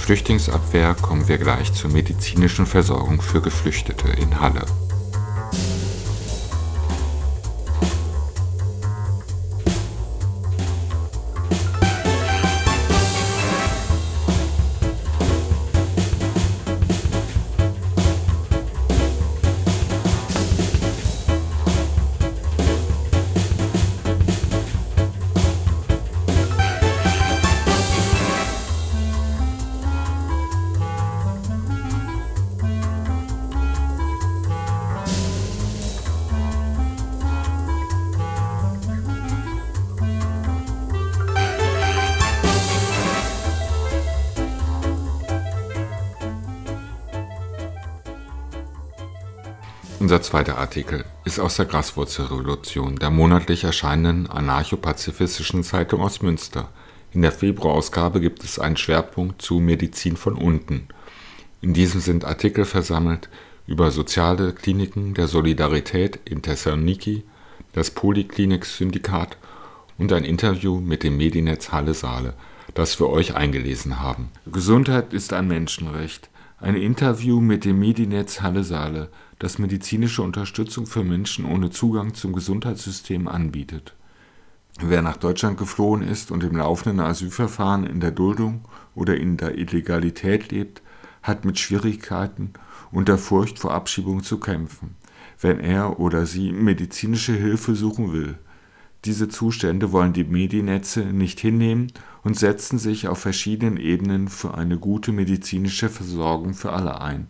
Flüchtlingsabwehr 0.06 0.94
kommen 0.94 1.26
wir 1.26 1.36
gleich 1.36 1.72
zur 1.72 1.90
medizinischen 1.90 2.64
Versorgung 2.64 3.20
für 3.20 3.40
Geflüchtete 3.42 4.06
in 4.06 4.38
Halle. 4.38 4.64
Unser 50.26 50.38
zweiter 50.38 50.58
Artikel 50.58 51.04
ist 51.24 51.38
aus 51.38 51.54
der 51.54 51.66
Graswurzelrevolution, 51.66 52.96
der 52.96 53.10
monatlich 53.10 53.62
erscheinenden 53.62 54.28
anarcho-pazifistischen 54.28 55.62
Zeitung 55.62 56.00
aus 56.00 56.20
Münster. 56.20 56.68
In 57.12 57.22
der 57.22 57.30
Februarausgabe 57.30 58.20
gibt 58.20 58.42
es 58.42 58.58
einen 58.58 58.76
Schwerpunkt 58.76 59.40
zu 59.40 59.60
Medizin 59.60 60.16
von 60.16 60.34
unten. 60.34 60.88
In 61.60 61.74
diesem 61.74 62.00
sind 62.00 62.24
Artikel 62.24 62.64
versammelt 62.64 63.28
über 63.68 63.92
soziale 63.92 64.52
Kliniken 64.52 65.14
der 65.14 65.28
Solidarität 65.28 66.18
in 66.24 66.42
Thessaloniki, 66.42 67.22
das 67.72 67.92
Poliklinik-Syndikat 67.92 69.36
und 69.96 70.12
ein 70.12 70.24
Interview 70.24 70.80
mit 70.80 71.04
dem 71.04 71.18
Medinetz 71.18 71.70
Halle 71.70 71.94
Saale, 71.94 72.34
das 72.74 72.98
wir 72.98 73.10
euch 73.10 73.36
eingelesen 73.36 74.00
haben. 74.00 74.30
Gesundheit 74.44 75.12
ist 75.12 75.32
ein 75.32 75.46
Menschenrecht. 75.46 76.30
Ein 76.58 76.74
Interview 76.74 77.40
mit 77.40 77.64
dem 77.64 77.78
Medinetz 77.78 78.40
Halle 78.40 78.64
Saale 78.64 79.10
das 79.38 79.58
medizinische 79.58 80.22
Unterstützung 80.22 80.86
für 80.86 81.04
Menschen 81.04 81.44
ohne 81.44 81.70
Zugang 81.70 82.14
zum 82.14 82.32
Gesundheitssystem 82.32 83.28
anbietet. 83.28 83.94
Wer 84.80 85.02
nach 85.02 85.16
Deutschland 85.16 85.58
geflohen 85.58 86.02
ist 86.02 86.30
und 86.30 86.44
im 86.44 86.56
laufenden 86.56 87.00
Asylverfahren 87.00 87.86
in 87.86 88.00
der 88.00 88.10
Duldung 88.10 88.62
oder 88.94 89.16
in 89.16 89.36
der 89.36 89.56
Illegalität 89.56 90.50
lebt, 90.50 90.82
hat 91.22 91.44
mit 91.44 91.58
Schwierigkeiten 91.58 92.52
und 92.90 93.08
der 93.08 93.18
Furcht 93.18 93.58
vor 93.58 93.72
Abschiebung 93.72 94.22
zu 94.22 94.38
kämpfen, 94.38 94.96
wenn 95.40 95.60
er 95.60 95.98
oder 95.98 96.26
sie 96.26 96.52
medizinische 96.52 97.32
Hilfe 97.32 97.74
suchen 97.74 98.12
will. 98.12 98.38
Diese 99.04 99.28
Zustände 99.28 99.92
wollen 99.92 100.12
die 100.12 100.24
Mediennetze 100.24 101.00
nicht 101.04 101.40
hinnehmen 101.40 101.92
und 102.22 102.38
setzen 102.38 102.78
sich 102.78 103.08
auf 103.08 103.18
verschiedenen 103.18 103.76
Ebenen 103.76 104.28
für 104.28 104.54
eine 104.54 104.78
gute 104.78 105.12
medizinische 105.12 105.88
Versorgung 105.88 106.54
für 106.54 106.72
alle 106.72 107.00
ein. 107.00 107.28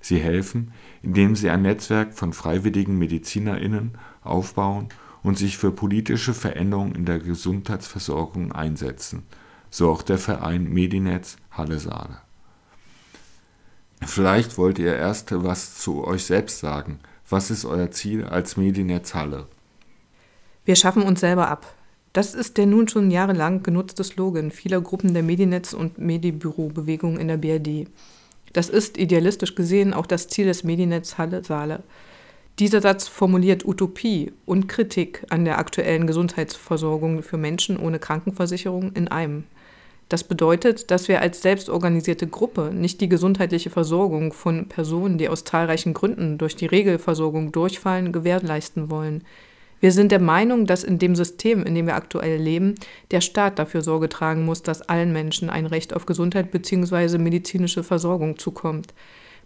Sie 0.00 0.18
helfen, 0.18 0.72
indem 1.02 1.36
sie 1.36 1.50
ein 1.50 1.62
Netzwerk 1.62 2.14
von 2.14 2.32
freiwilligen 2.32 2.98
MedizinerInnen 2.98 3.98
aufbauen 4.22 4.88
und 5.22 5.38
sich 5.38 5.58
für 5.58 5.70
politische 5.70 6.34
Veränderungen 6.34 6.94
in 6.94 7.04
der 7.04 7.18
Gesundheitsversorgung 7.18 8.52
einsetzen. 8.52 9.24
so 9.70 9.90
auch 9.90 10.02
der 10.02 10.18
Verein 10.18 10.64
Medinetz 10.64 11.36
Halle 11.50 11.78
Saale. 11.78 12.18
Vielleicht 14.02 14.58
wollt 14.58 14.78
ihr 14.78 14.94
erst 14.94 15.32
was 15.32 15.78
zu 15.78 16.04
euch 16.04 16.24
selbst 16.24 16.58
sagen. 16.58 16.98
Was 17.28 17.50
ist 17.50 17.64
euer 17.64 17.90
Ziel 17.90 18.24
als 18.24 18.58
Medinetz 18.58 19.14
Halle? 19.14 19.46
Wir 20.66 20.76
schaffen 20.76 21.02
uns 21.02 21.20
selber 21.20 21.48
ab. 21.48 21.74
Das 22.12 22.34
ist 22.34 22.58
der 22.58 22.66
nun 22.66 22.88
schon 22.88 23.10
jahrelang 23.10 23.62
genutzte 23.62 24.04
Slogan 24.04 24.50
vieler 24.50 24.82
Gruppen 24.82 25.14
der 25.14 25.22
Medinetz- 25.22 25.72
und 25.72 25.98
Medibüro-Bewegung 25.98 27.18
in 27.18 27.28
der 27.28 27.38
BRD. 27.38 27.88
Das 28.52 28.68
ist 28.68 28.98
idealistisch 28.98 29.54
gesehen 29.54 29.94
auch 29.94 30.06
das 30.06 30.28
Ziel 30.28 30.46
des 30.46 30.64
Medinetz 30.64 31.18
Halle 31.18 31.42
Saale. 31.42 31.82
Dieser 32.58 32.82
Satz 32.82 33.08
formuliert 33.08 33.64
Utopie 33.64 34.32
und 34.44 34.68
Kritik 34.68 35.24
an 35.30 35.44
der 35.44 35.58
aktuellen 35.58 36.06
Gesundheitsversorgung 36.06 37.22
für 37.22 37.38
Menschen 37.38 37.78
ohne 37.78 37.98
Krankenversicherung 37.98 38.92
in 38.92 39.08
einem. 39.08 39.44
Das 40.10 40.24
bedeutet, 40.24 40.90
dass 40.90 41.08
wir 41.08 41.22
als 41.22 41.40
selbstorganisierte 41.40 42.26
Gruppe 42.26 42.70
nicht 42.74 43.00
die 43.00 43.08
gesundheitliche 43.08 43.70
Versorgung 43.70 44.34
von 44.34 44.68
Personen, 44.68 45.16
die 45.16 45.30
aus 45.30 45.44
zahlreichen 45.44 45.94
Gründen 45.94 46.36
durch 46.36 46.54
die 46.54 46.66
Regelversorgung 46.66 47.50
durchfallen, 47.50 48.12
gewährleisten 48.12 48.90
wollen. 48.90 49.24
Wir 49.82 49.90
sind 49.90 50.12
der 50.12 50.20
Meinung, 50.20 50.66
dass 50.66 50.84
in 50.84 51.00
dem 51.00 51.16
System, 51.16 51.64
in 51.64 51.74
dem 51.74 51.88
wir 51.88 51.96
aktuell 51.96 52.40
leben, 52.40 52.76
der 53.10 53.20
Staat 53.20 53.58
dafür 53.58 53.82
Sorge 53.82 54.08
tragen 54.08 54.44
muss, 54.44 54.62
dass 54.62 54.82
allen 54.82 55.12
Menschen 55.12 55.50
ein 55.50 55.66
Recht 55.66 55.92
auf 55.92 56.06
Gesundheit 56.06 56.52
bzw. 56.52 57.18
medizinische 57.18 57.82
Versorgung 57.82 58.38
zukommt. 58.38 58.94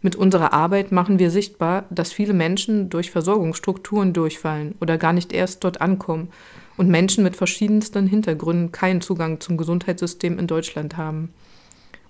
Mit 0.03 0.15
unserer 0.15 0.53
Arbeit 0.53 0.93
machen 0.93 1.19
wir 1.19 1.31
sichtbar, 1.31 1.87
dass 1.89 2.13
viele 2.13 2.35
Menschen 2.35 2.91
durch 2.91 3.11
Versorgungsstrukturen 3.11 4.13
durchfallen 4.13 4.75
oder 4.79 4.99
gar 4.99 5.15
nicht 5.15 5.33
erst 5.33 5.65
dort 5.65 5.81
ankommen 5.81 6.29
und 6.77 6.91
Menschen 6.91 7.25
mit 7.25 7.35
verschiedensten 7.35 8.07
Hintergründen 8.07 8.73
keinen 8.73 9.01
Zugang 9.01 9.41
zum 9.41 9.57
Gesundheitssystem 9.57 10.39
in 10.39 10.47
Deutschland 10.47 10.99
haben. 10.99 11.33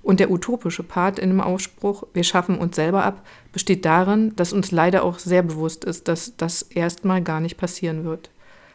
Und 0.06 0.20
der 0.20 0.30
utopische 0.30 0.84
Part 0.84 1.18
in 1.18 1.30
dem 1.30 1.40
Ausspruch, 1.40 2.04
wir 2.14 2.22
schaffen 2.22 2.58
uns 2.58 2.76
selber 2.76 3.02
ab, 3.02 3.26
besteht 3.52 3.84
darin, 3.84 4.36
dass 4.36 4.52
uns 4.52 4.70
leider 4.70 5.02
auch 5.02 5.18
sehr 5.18 5.42
bewusst 5.42 5.84
ist, 5.84 6.06
dass 6.06 6.36
das 6.36 6.62
erstmal 6.62 7.22
gar 7.22 7.40
nicht 7.40 7.56
passieren 7.56 8.04
wird. 8.04 8.30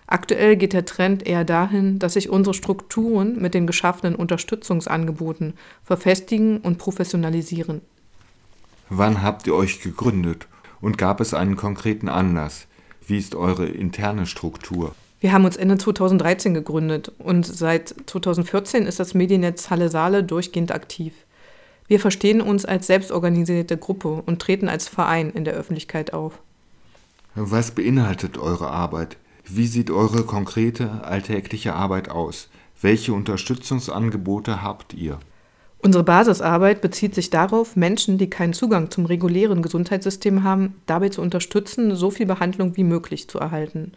Aktuell 0.07 0.57
geht 0.57 0.73
der 0.73 0.83
Trend 0.83 1.25
eher 1.25 1.45
dahin, 1.45 1.99
dass 1.99 2.15
sich 2.15 2.27
unsere 2.29 2.53
Strukturen 2.53 3.41
mit 3.41 3.53
den 3.53 3.65
geschaffenen 3.65 4.15
Unterstützungsangeboten 4.15 5.53
verfestigen 5.85 6.57
und 6.57 6.77
professionalisieren. 6.79 7.79
Wann 8.89 9.23
habt 9.23 9.47
ihr 9.47 9.55
euch 9.55 9.79
gegründet 9.79 10.49
und 10.81 10.97
gab 10.97 11.21
es 11.21 11.33
einen 11.33 11.55
konkreten 11.55 12.09
Anlass? 12.09 12.67
Wie 13.07 13.17
ist 13.17 13.35
eure 13.35 13.67
interne 13.67 14.25
Struktur? 14.25 14.93
Wir 15.21 15.33
haben 15.33 15.45
uns 15.45 15.55
Ende 15.55 15.77
2013 15.77 16.55
gegründet 16.55 17.11
und 17.19 17.45
seit 17.45 17.93
2014 18.07 18.87
ist 18.87 18.99
das 18.99 19.13
Mediennetz 19.13 19.69
Halle 19.69 19.89
Saale 19.89 20.23
durchgehend 20.23 20.71
aktiv. 20.71 21.13
Wir 21.87 21.99
verstehen 21.99 22.41
uns 22.41 22.65
als 22.65 22.87
selbstorganisierte 22.87 23.77
Gruppe 23.77 24.23
und 24.25 24.41
treten 24.41 24.67
als 24.67 24.87
Verein 24.87 25.29
in 25.29 25.45
der 25.45 25.53
Öffentlichkeit 25.53 26.11
auf. 26.11 26.39
Was 27.35 27.69
beinhaltet 27.69 28.39
eure 28.39 28.71
Arbeit? 28.71 29.17
Wie 29.45 29.67
sieht 29.67 29.91
eure 29.91 30.23
konkrete 30.23 31.03
alltägliche 31.03 31.75
Arbeit 31.75 32.09
aus? 32.09 32.49
Welche 32.81 33.13
Unterstützungsangebote 33.13 34.63
habt 34.63 34.95
ihr? 34.95 35.19
Unsere 35.83 36.03
Basisarbeit 36.03 36.81
bezieht 36.81 37.13
sich 37.13 37.29
darauf, 37.29 37.75
Menschen, 37.75 38.17
die 38.17 38.29
keinen 38.29 38.53
Zugang 38.53 38.89
zum 38.89 39.05
regulären 39.05 39.61
Gesundheitssystem 39.61 40.43
haben, 40.43 40.75
dabei 40.87 41.09
zu 41.09 41.21
unterstützen, 41.21 41.95
so 41.95 42.09
viel 42.09 42.25
Behandlung 42.25 42.75
wie 42.75 42.83
möglich 42.83 43.27
zu 43.27 43.37
erhalten. 43.37 43.91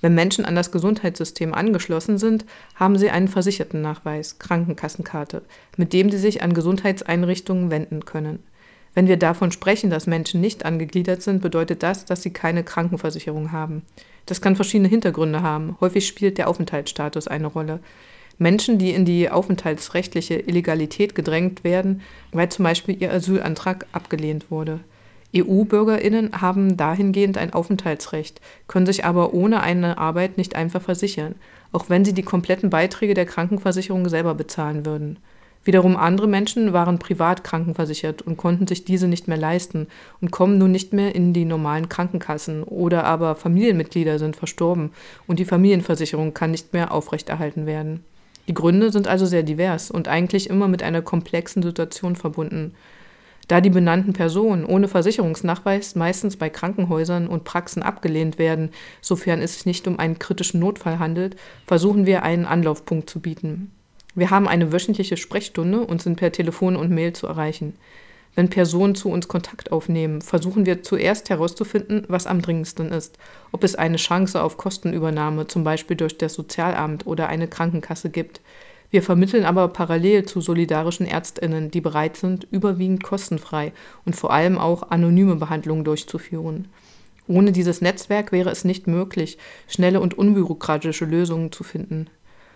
Wenn 0.00 0.14
Menschen 0.14 0.44
an 0.44 0.54
das 0.54 0.70
Gesundheitssystem 0.70 1.54
angeschlossen 1.54 2.18
sind, 2.18 2.44
haben 2.76 2.98
sie 2.98 3.10
einen 3.10 3.28
Versichertennachweis, 3.28 4.38
Krankenkassenkarte, 4.38 5.42
mit 5.76 5.92
dem 5.92 6.10
sie 6.10 6.18
sich 6.18 6.42
an 6.42 6.54
Gesundheitseinrichtungen 6.54 7.70
wenden 7.70 8.04
können. 8.04 8.38
Wenn 8.94 9.08
wir 9.08 9.16
davon 9.16 9.52
sprechen, 9.52 9.90
dass 9.90 10.06
Menschen 10.06 10.40
nicht 10.40 10.64
angegliedert 10.64 11.22
sind, 11.22 11.42
bedeutet 11.42 11.82
das, 11.82 12.04
dass 12.04 12.22
sie 12.22 12.32
keine 12.32 12.64
Krankenversicherung 12.64 13.52
haben. 13.52 13.82
Das 14.26 14.40
kann 14.40 14.56
verschiedene 14.56 14.88
Hintergründe 14.88 15.42
haben. 15.42 15.76
Häufig 15.80 16.06
spielt 16.06 16.38
der 16.38 16.48
Aufenthaltsstatus 16.48 17.28
eine 17.28 17.46
Rolle. 17.46 17.80
Menschen, 18.38 18.78
die 18.78 18.90
in 18.92 19.04
die 19.04 19.30
aufenthaltsrechtliche 19.30 20.34
Illegalität 20.34 21.14
gedrängt 21.14 21.64
werden, 21.64 22.02
weil 22.32 22.48
zum 22.48 22.64
Beispiel 22.64 23.00
ihr 23.00 23.12
Asylantrag 23.12 23.86
abgelehnt 23.92 24.50
wurde. 24.50 24.80
EU-Bürgerinnen 25.36 26.40
haben 26.40 26.76
dahingehend 26.76 27.36
ein 27.36 27.52
Aufenthaltsrecht, 27.52 28.40
können 28.66 28.86
sich 28.86 29.04
aber 29.04 29.34
ohne 29.34 29.60
eine 29.62 29.98
Arbeit 29.98 30.38
nicht 30.38 30.56
einfach 30.56 30.80
versichern, 30.80 31.34
auch 31.72 31.90
wenn 31.90 32.04
sie 32.04 32.14
die 32.14 32.22
kompletten 32.22 32.70
Beiträge 32.70 33.14
der 33.14 33.26
Krankenversicherung 33.26 34.08
selber 34.08 34.34
bezahlen 34.34 34.86
würden. 34.86 35.18
Wiederum 35.64 35.96
andere 35.98 36.28
Menschen 36.28 36.72
waren 36.72 36.98
privat 36.98 37.44
krankenversichert 37.44 38.22
und 38.22 38.38
konnten 38.38 38.66
sich 38.66 38.86
diese 38.86 39.06
nicht 39.06 39.28
mehr 39.28 39.36
leisten 39.36 39.86
und 40.22 40.30
kommen 40.30 40.56
nun 40.56 40.70
nicht 40.70 40.94
mehr 40.94 41.14
in 41.14 41.34
die 41.34 41.44
normalen 41.44 41.90
Krankenkassen 41.90 42.62
oder 42.62 43.04
aber 43.04 43.34
Familienmitglieder 43.34 44.18
sind 44.18 44.34
verstorben 44.34 44.92
und 45.26 45.38
die 45.38 45.44
Familienversicherung 45.44 46.32
kann 46.32 46.52
nicht 46.52 46.72
mehr 46.72 46.90
aufrechterhalten 46.90 47.66
werden. 47.66 48.02
Die 48.46 48.54
Gründe 48.54 48.90
sind 48.90 49.08
also 49.08 49.26
sehr 49.26 49.42
divers 49.42 49.90
und 49.90 50.08
eigentlich 50.08 50.48
immer 50.48 50.68
mit 50.68 50.82
einer 50.82 51.02
komplexen 51.02 51.62
Situation 51.62 52.16
verbunden. 52.16 52.72
Da 53.48 53.62
die 53.62 53.70
benannten 53.70 54.12
Personen 54.12 54.66
ohne 54.66 54.88
Versicherungsnachweis 54.88 55.94
meistens 55.94 56.36
bei 56.36 56.50
Krankenhäusern 56.50 57.26
und 57.26 57.44
Praxen 57.44 57.82
abgelehnt 57.82 58.38
werden, 58.38 58.70
sofern 59.00 59.40
es 59.40 59.54
sich 59.54 59.66
nicht 59.66 59.88
um 59.88 59.98
einen 59.98 60.18
kritischen 60.18 60.60
Notfall 60.60 60.98
handelt, 60.98 61.34
versuchen 61.66 62.04
wir 62.04 62.22
einen 62.22 62.44
Anlaufpunkt 62.44 63.08
zu 63.08 63.20
bieten. 63.20 63.72
Wir 64.14 64.30
haben 64.30 64.48
eine 64.48 64.70
wöchentliche 64.72 65.16
Sprechstunde 65.16 65.80
und 65.80 66.02
sind 66.02 66.16
per 66.16 66.30
Telefon 66.30 66.76
und 66.76 66.90
Mail 66.90 67.14
zu 67.14 67.26
erreichen. 67.26 67.74
Wenn 68.34 68.50
Personen 68.50 68.94
zu 68.94 69.10
uns 69.10 69.28
Kontakt 69.28 69.72
aufnehmen, 69.72 70.20
versuchen 70.20 70.66
wir 70.66 70.82
zuerst 70.82 71.30
herauszufinden, 71.30 72.04
was 72.08 72.26
am 72.26 72.42
dringendsten 72.42 72.92
ist, 72.92 73.18
ob 73.50 73.64
es 73.64 73.74
eine 73.74 73.96
Chance 73.96 74.42
auf 74.42 74.58
Kostenübernahme, 74.58 75.46
zum 75.46 75.64
Beispiel 75.64 75.96
durch 75.96 76.18
das 76.18 76.34
Sozialamt 76.34 77.06
oder 77.06 77.28
eine 77.28 77.48
Krankenkasse 77.48 78.10
gibt. 78.10 78.40
Wir 78.90 79.02
vermitteln 79.02 79.44
aber 79.44 79.68
parallel 79.68 80.24
zu 80.24 80.40
solidarischen 80.40 81.06
Ärztinnen, 81.06 81.70
die 81.70 81.82
bereit 81.82 82.16
sind, 82.16 82.46
überwiegend 82.50 83.02
kostenfrei 83.02 83.72
und 84.06 84.16
vor 84.16 84.32
allem 84.32 84.56
auch 84.56 84.90
anonyme 84.90 85.36
Behandlungen 85.36 85.84
durchzuführen. 85.84 86.68
Ohne 87.26 87.52
dieses 87.52 87.82
Netzwerk 87.82 88.32
wäre 88.32 88.50
es 88.50 88.64
nicht 88.64 88.86
möglich, 88.86 89.36
schnelle 89.68 90.00
und 90.00 90.16
unbürokratische 90.16 91.04
Lösungen 91.04 91.52
zu 91.52 91.62
finden. 91.62 92.08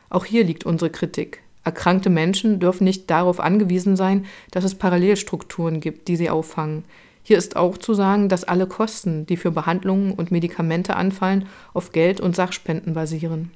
Auch 0.08 0.24
hier 0.24 0.44
liegt 0.44 0.64
unsere 0.64 0.90
Kritik. 0.90 1.42
Erkrankte 1.64 2.08
Menschen 2.08 2.58
dürfen 2.58 2.84
nicht 2.84 3.10
darauf 3.10 3.38
angewiesen 3.38 3.96
sein, 3.96 4.24
dass 4.50 4.64
es 4.64 4.74
Parallelstrukturen 4.74 5.80
gibt, 5.80 6.08
die 6.08 6.16
sie 6.16 6.30
auffangen. 6.30 6.84
Hier 7.22 7.38
ist 7.38 7.54
auch 7.54 7.78
zu 7.78 7.94
sagen, 7.94 8.28
dass 8.28 8.44
alle 8.44 8.66
Kosten, 8.66 9.26
die 9.26 9.36
für 9.36 9.52
Behandlungen 9.52 10.12
und 10.12 10.32
Medikamente 10.32 10.96
anfallen, 10.96 11.46
auf 11.72 11.92
Geld 11.92 12.20
und 12.20 12.34
Sachspenden 12.34 12.94
basieren. 12.94 13.52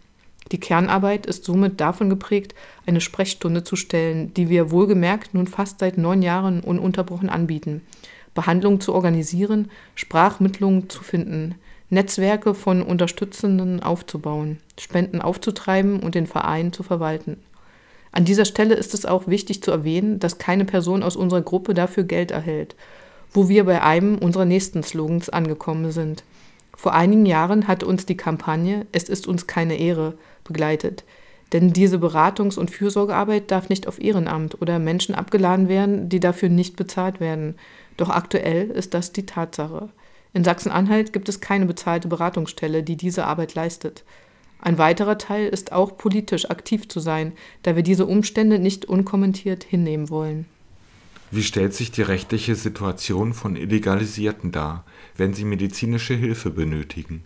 Die 0.52 0.60
Kernarbeit 0.60 1.26
ist 1.26 1.44
somit 1.44 1.80
davon 1.80 2.08
geprägt, 2.08 2.54
eine 2.86 3.00
Sprechstunde 3.00 3.64
zu 3.64 3.74
stellen, 3.74 4.32
die 4.34 4.48
wir 4.48 4.70
wohlgemerkt 4.70 5.34
nun 5.34 5.46
fast 5.46 5.80
seit 5.80 5.98
neun 5.98 6.22
Jahren 6.22 6.60
ununterbrochen 6.60 7.28
anbieten, 7.28 7.82
Behandlungen 8.34 8.80
zu 8.80 8.94
organisieren, 8.94 9.70
Sprachmittlungen 9.96 10.88
zu 10.88 11.02
finden, 11.02 11.56
Netzwerke 11.90 12.54
von 12.54 12.82
Unterstützenden 12.82 13.82
aufzubauen, 13.82 14.58
Spenden 14.78 15.20
aufzutreiben 15.20 16.00
und 16.00 16.14
den 16.14 16.26
Verein 16.26 16.72
zu 16.72 16.82
verwalten. 16.82 17.38
An 18.12 18.24
dieser 18.24 18.44
Stelle 18.44 18.74
ist 18.74 18.94
es 18.94 19.04
auch 19.04 19.26
wichtig 19.26 19.62
zu 19.62 19.70
erwähnen, 19.70 20.18
dass 20.18 20.38
keine 20.38 20.64
Person 20.64 21.02
aus 21.02 21.16
unserer 21.16 21.42
Gruppe 21.42 21.74
dafür 21.74 22.04
Geld 22.04 22.30
erhält, 22.30 22.74
wo 23.32 23.48
wir 23.48 23.64
bei 23.64 23.82
einem 23.82 24.18
unserer 24.18 24.44
nächsten 24.46 24.82
Slogans 24.82 25.28
angekommen 25.28 25.92
sind. 25.92 26.24
Vor 26.76 26.94
einigen 26.94 27.26
Jahren 27.26 27.66
hat 27.66 27.82
uns 27.82 28.06
die 28.06 28.16
Kampagne 28.16 28.86
Es 28.92 29.08
ist 29.08 29.26
uns 29.26 29.46
keine 29.46 29.76
Ehre 29.76 30.14
begleitet. 30.44 31.04
Denn 31.52 31.72
diese 31.72 31.96
Beratungs- 31.96 32.58
und 32.58 32.70
Fürsorgearbeit 32.70 33.50
darf 33.50 33.68
nicht 33.68 33.86
auf 33.86 34.00
Ehrenamt 34.00 34.60
oder 34.60 34.78
Menschen 34.78 35.14
abgeladen 35.14 35.68
werden, 35.68 36.08
die 36.08 36.20
dafür 36.20 36.48
nicht 36.48 36.76
bezahlt 36.76 37.20
werden. 37.20 37.54
Doch 37.96 38.10
aktuell 38.10 38.70
ist 38.70 38.94
das 38.94 39.12
die 39.12 39.26
Tatsache. 39.26 39.88
In 40.34 40.44
Sachsen-Anhalt 40.44 41.12
gibt 41.12 41.28
es 41.28 41.40
keine 41.40 41.66
bezahlte 41.66 42.08
Beratungsstelle, 42.08 42.82
die 42.82 42.96
diese 42.96 43.24
Arbeit 43.24 43.54
leistet. 43.54 44.04
Ein 44.60 44.78
weiterer 44.78 45.18
Teil 45.18 45.48
ist 45.48 45.72
auch 45.72 45.96
politisch 45.96 46.50
aktiv 46.50 46.88
zu 46.88 47.00
sein, 47.00 47.32
da 47.62 47.76
wir 47.76 47.82
diese 47.82 48.06
Umstände 48.06 48.58
nicht 48.58 48.84
unkommentiert 48.84 49.64
hinnehmen 49.64 50.10
wollen. 50.10 50.46
Wie 51.30 51.42
stellt 51.42 51.74
sich 51.74 51.90
die 51.90 52.02
rechtliche 52.02 52.54
Situation 52.54 53.32
von 53.34 53.56
Illegalisierten 53.56 54.52
dar, 54.52 54.84
wenn 55.18 55.34
sie 55.34 55.44
medizinische 55.44 56.14
Hilfe 56.14 56.50
benötigen? 56.50 57.24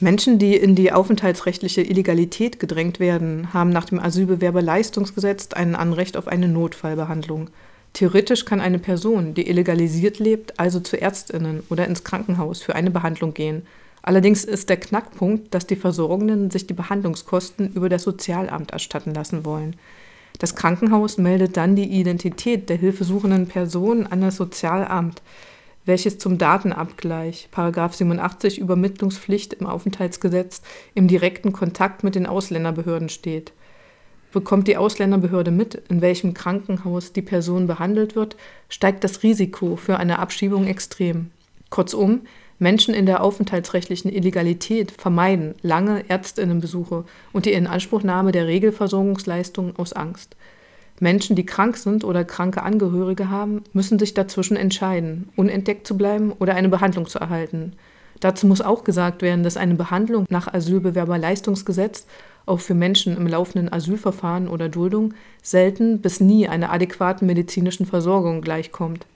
Menschen, 0.00 0.38
die 0.38 0.56
in 0.56 0.74
die 0.74 0.92
aufenthaltsrechtliche 0.92 1.82
Illegalität 1.82 2.58
gedrängt 2.58 3.00
werden, 3.00 3.52
haben 3.52 3.68
nach 3.68 3.84
dem 3.84 4.00
Asylbewerberleistungsgesetz 4.00 5.52
ein 5.52 5.74
Anrecht 5.74 6.16
auf 6.16 6.26
eine 6.26 6.48
Notfallbehandlung. 6.48 7.50
Theoretisch 7.92 8.46
kann 8.46 8.60
eine 8.60 8.78
Person, 8.78 9.34
die 9.34 9.48
illegalisiert 9.48 10.18
lebt, 10.18 10.58
also 10.58 10.80
zu 10.80 10.98
Ärztinnen 10.98 11.62
oder 11.68 11.86
ins 11.86 12.02
Krankenhaus 12.02 12.62
für 12.62 12.74
eine 12.74 12.90
Behandlung 12.90 13.34
gehen. 13.34 13.66
Allerdings 14.02 14.44
ist 14.44 14.70
der 14.70 14.78
Knackpunkt, 14.78 15.52
dass 15.52 15.66
die 15.66 15.76
Versorgenden 15.76 16.50
sich 16.50 16.66
die 16.66 16.74
Behandlungskosten 16.74 17.72
über 17.74 17.90
das 17.90 18.04
Sozialamt 18.04 18.70
erstatten 18.70 19.12
lassen 19.12 19.44
wollen. 19.44 19.76
Das 20.38 20.54
Krankenhaus 20.54 21.18
meldet 21.18 21.58
dann 21.58 21.76
die 21.76 21.84
Identität 21.84 22.70
der 22.70 22.78
hilfesuchenden 22.78 23.48
Person 23.48 24.06
an 24.06 24.22
das 24.22 24.36
Sozialamt, 24.36 25.20
welches 25.84 26.18
zum 26.18 26.38
Datenabgleich, 26.38 27.48
87 27.54 28.58
Übermittlungspflicht 28.58 29.54
im 29.54 29.66
Aufenthaltsgesetz, 29.66 30.62
im 30.94 31.08
direkten 31.08 31.52
Kontakt 31.52 32.04
mit 32.04 32.14
den 32.14 32.26
Ausländerbehörden 32.26 33.08
steht. 33.08 33.52
Bekommt 34.32 34.68
die 34.68 34.76
Ausländerbehörde 34.76 35.50
mit, 35.50 35.74
in 35.88 36.00
welchem 36.00 36.34
Krankenhaus 36.34 37.12
die 37.12 37.22
Person 37.22 37.66
behandelt 37.66 38.14
wird, 38.14 38.36
steigt 38.68 39.02
das 39.02 39.22
Risiko 39.22 39.76
für 39.76 39.96
eine 39.96 40.20
Abschiebung 40.20 40.66
extrem. 40.66 41.30
Kurzum, 41.68 42.22
Menschen 42.60 42.94
in 42.94 43.06
der 43.06 43.24
aufenthaltsrechtlichen 43.24 44.12
Illegalität 44.12 44.92
vermeiden 44.92 45.54
lange 45.62 46.04
Ärztinnenbesuche 46.08 47.04
und 47.32 47.46
die 47.46 47.52
Inanspruchnahme 47.52 48.32
der 48.32 48.46
Regelversorgungsleistungen 48.46 49.76
aus 49.76 49.94
Angst. 49.94 50.36
Menschen, 51.00 51.34
die 51.34 51.46
krank 51.46 51.76
sind 51.76 52.04
oder 52.04 52.24
kranke 52.24 52.62
Angehörige 52.62 53.30
haben, 53.30 53.64
müssen 53.72 53.98
sich 53.98 54.14
dazwischen 54.14 54.56
entscheiden, 54.56 55.30
unentdeckt 55.34 55.86
zu 55.86 55.96
bleiben 55.96 56.32
oder 56.38 56.54
eine 56.54 56.68
Behandlung 56.68 57.06
zu 57.06 57.18
erhalten. 57.18 57.72
Dazu 58.20 58.46
muss 58.46 58.60
auch 58.60 58.84
gesagt 58.84 59.22
werden, 59.22 59.42
dass 59.42 59.56
eine 59.56 59.74
Behandlung 59.74 60.26
nach 60.28 60.52
Asylbewerberleistungsgesetz 60.52 62.06
auch 62.44 62.60
für 62.60 62.74
Menschen 62.74 63.16
im 63.16 63.26
laufenden 63.26 63.72
Asylverfahren 63.72 64.46
oder 64.46 64.68
Duldung 64.68 65.14
selten 65.42 66.00
bis 66.00 66.20
nie 66.20 66.46
einer 66.46 66.70
adäquaten 66.70 67.26
medizinischen 67.26 67.86
Versorgung 67.86 68.42
gleichkommt. 68.42 69.06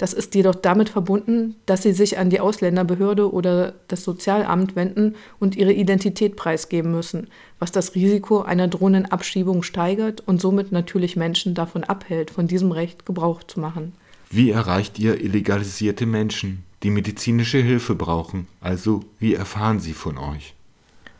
Das 0.00 0.14
ist 0.14 0.34
jedoch 0.34 0.54
damit 0.54 0.88
verbunden, 0.88 1.56
dass 1.66 1.82
sie 1.82 1.92
sich 1.92 2.16
an 2.16 2.30
die 2.30 2.40
Ausländerbehörde 2.40 3.30
oder 3.30 3.74
das 3.88 4.02
Sozialamt 4.02 4.74
wenden 4.74 5.14
und 5.38 5.56
ihre 5.56 5.74
Identität 5.74 6.36
preisgeben 6.36 6.90
müssen, 6.90 7.26
was 7.58 7.70
das 7.70 7.94
Risiko 7.94 8.40
einer 8.40 8.66
drohenden 8.66 9.04
Abschiebung 9.04 9.62
steigert 9.62 10.22
und 10.26 10.40
somit 10.40 10.72
natürlich 10.72 11.16
Menschen 11.16 11.52
davon 11.52 11.84
abhält, 11.84 12.30
von 12.30 12.46
diesem 12.46 12.72
Recht 12.72 13.04
Gebrauch 13.04 13.42
zu 13.42 13.60
machen. 13.60 13.92
Wie 14.30 14.52
erreicht 14.52 14.98
ihr 14.98 15.20
illegalisierte 15.20 16.06
Menschen, 16.06 16.64
die 16.82 16.88
medizinische 16.88 17.58
Hilfe 17.58 17.94
brauchen? 17.94 18.46
Also 18.62 19.04
wie 19.18 19.34
erfahren 19.34 19.80
sie 19.80 19.92
von 19.92 20.16
euch? 20.16 20.54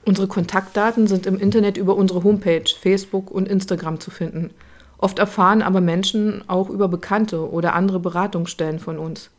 Unsere 0.06 0.26
Kontaktdaten 0.26 1.06
sind 1.06 1.26
im 1.26 1.38
Internet 1.38 1.76
über 1.76 1.96
unsere 1.96 2.24
Homepage, 2.24 2.64
Facebook 2.80 3.30
und 3.30 3.46
Instagram 3.46 4.00
zu 4.00 4.10
finden. 4.10 4.52
Oft 5.02 5.18
erfahren 5.18 5.62
aber 5.62 5.80
Menschen 5.80 6.44
auch 6.46 6.68
über 6.68 6.86
Bekannte 6.86 7.50
oder 7.50 7.74
andere 7.74 8.00
Beratungsstellen 8.00 8.78
von 8.78 8.98
uns. 8.98 9.30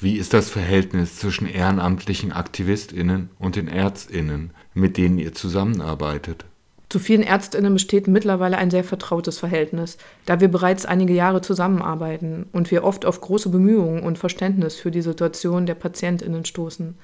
Wie 0.00 0.16
ist 0.16 0.34
das 0.34 0.50
Verhältnis 0.50 1.16
zwischen 1.16 1.46
ehrenamtlichen 1.46 2.32
Aktivistinnen 2.32 3.30
und 3.38 3.54
den 3.54 3.68
Ärztinnen, 3.68 4.50
mit 4.74 4.96
denen 4.96 5.18
ihr 5.18 5.32
zusammenarbeitet? 5.32 6.44
Zu 6.88 6.98
vielen 6.98 7.22
Ärztinnen 7.22 7.72
besteht 7.72 8.08
mittlerweile 8.08 8.58
ein 8.58 8.70
sehr 8.72 8.82
vertrautes 8.82 9.38
Verhältnis, 9.38 9.96
da 10.24 10.40
wir 10.40 10.48
bereits 10.48 10.84
einige 10.84 11.14
Jahre 11.14 11.40
zusammenarbeiten 11.40 12.46
und 12.52 12.72
wir 12.72 12.82
oft 12.82 13.06
auf 13.06 13.20
große 13.20 13.48
Bemühungen 13.48 14.02
und 14.02 14.18
Verständnis 14.18 14.74
für 14.74 14.90
die 14.90 15.02
Situation 15.02 15.66
der 15.66 15.74
Patientinnen 15.76 16.44
stoßen. 16.44 16.96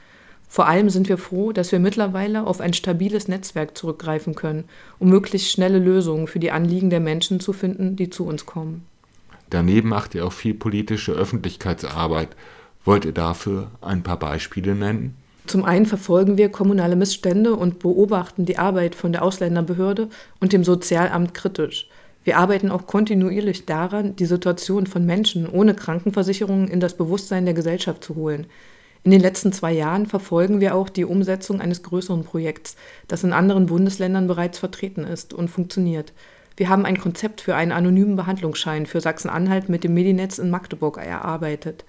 Vor 0.53 0.69
allem 0.69 0.91
sind 0.91 1.09
wir 1.09 1.17
froh, 1.17 1.53
dass 1.53 1.73
wir 1.73 1.79
mittlerweile 1.79 2.47
auf 2.47 2.61
ein 2.61 2.75
stabiles 2.75 3.27
Netzwerk 3.27 3.75
zurückgreifen 3.75 4.35
können, 4.35 4.65
um 4.99 5.09
möglichst 5.09 5.51
schnelle 5.51 5.79
Lösungen 5.79 6.27
für 6.27 6.41
die 6.41 6.51
Anliegen 6.51 6.91
der 6.91 7.01
Menschen 7.01 7.41
zu 7.41 7.55
finden, 7.55 7.97
die 7.97 8.11
zu 8.11 8.27
uns 8.27 8.45
kommen. 8.45 8.85
Daneben 9.49 9.88
macht 9.88 10.15
ihr 10.15 10.27
auch 10.27 10.33
viel 10.35 10.53
politische 10.53 11.12
Öffentlichkeitsarbeit. 11.12 12.29
Wollt 12.85 13.07
ihr 13.07 13.12
dafür 13.12 13.71
ein 13.81 14.03
paar 14.03 14.19
Beispiele 14.19 14.75
nennen? 14.75 15.17
Zum 15.47 15.65
einen 15.65 15.87
verfolgen 15.87 16.37
wir 16.37 16.51
kommunale 16.51 16.97
Missstände 16.97 17.55
und 17.55 17.79
beobachten 17.79 18.45
die 18.45 18.59
Arbeit 18.59 18.95
von 18.95 19.12
der 19.12 19.23
Ausländerbehörde 19.23 20.11
und 20.38 20.53
dem 20.53 20.65
Sozialamt 20.65 21.33
kritisch. 21.33 21.88
Wir 22.25 22.37
arbeiten 22.37 22.71
auch 22.71 22.87
kontinuierlich 22.87 23.65
daran, 23.65 24.17
die 24.17 24.27
Situation 24.27 24.87
von 24.87 25.07
Menschen 25.07 25.49
ohne 25.49 25.73
Krankenversicherung 25.73 26.69
in 26.69 26.79
das 26.79 26.95
Bewusstsein 26.95 27.47
der 27.47 27.55
Gesellschaft 27.55 28.05
zu 28.05 28.17
holen. 28.17 28.49
In 29.05 29.11
den 29.11 29.21
letzten 29.21 29.53
zwei 29.53 29.73
Jahren 29.73 30.07
verfolgen 30.07 30.61
wir 30.61 30.77
auch 30.77 30.88
die 30.88 31.05
Umsetzung 31.05 31.61
eines 31.61 31.83
größeren 31.83 32.23
Projekts, 32.23 32.77
das 33.09 33.25
in 33.25 33.33
anderen 33.33 33.67
Bundesländern 33.67 34.29
bereits 34.29 34.61
vertreten 34.61 35.03
ist 35.03 35.35
und 35.35 35.49
funktioniert. 35.49 36.12
Wir 36.57 36.69
haben 36.69 36.85
ein 36.85 36.99
Konzept 36.99 37.41
für 37.41 37.57
einen 37.57 37.73
anonymen 37.73 38.15
Behandlungsschein 38.15 38.87
für 38.87 39.01
Sachsen-Anhalt 39.01 39.69
mit 39.69 39.83
dem 39.83 39.95
Medinetz 39.95 40.38
in 40.38 40.51
Magdeburg 40.51 40.99
erarbeitet. 40.99 41.85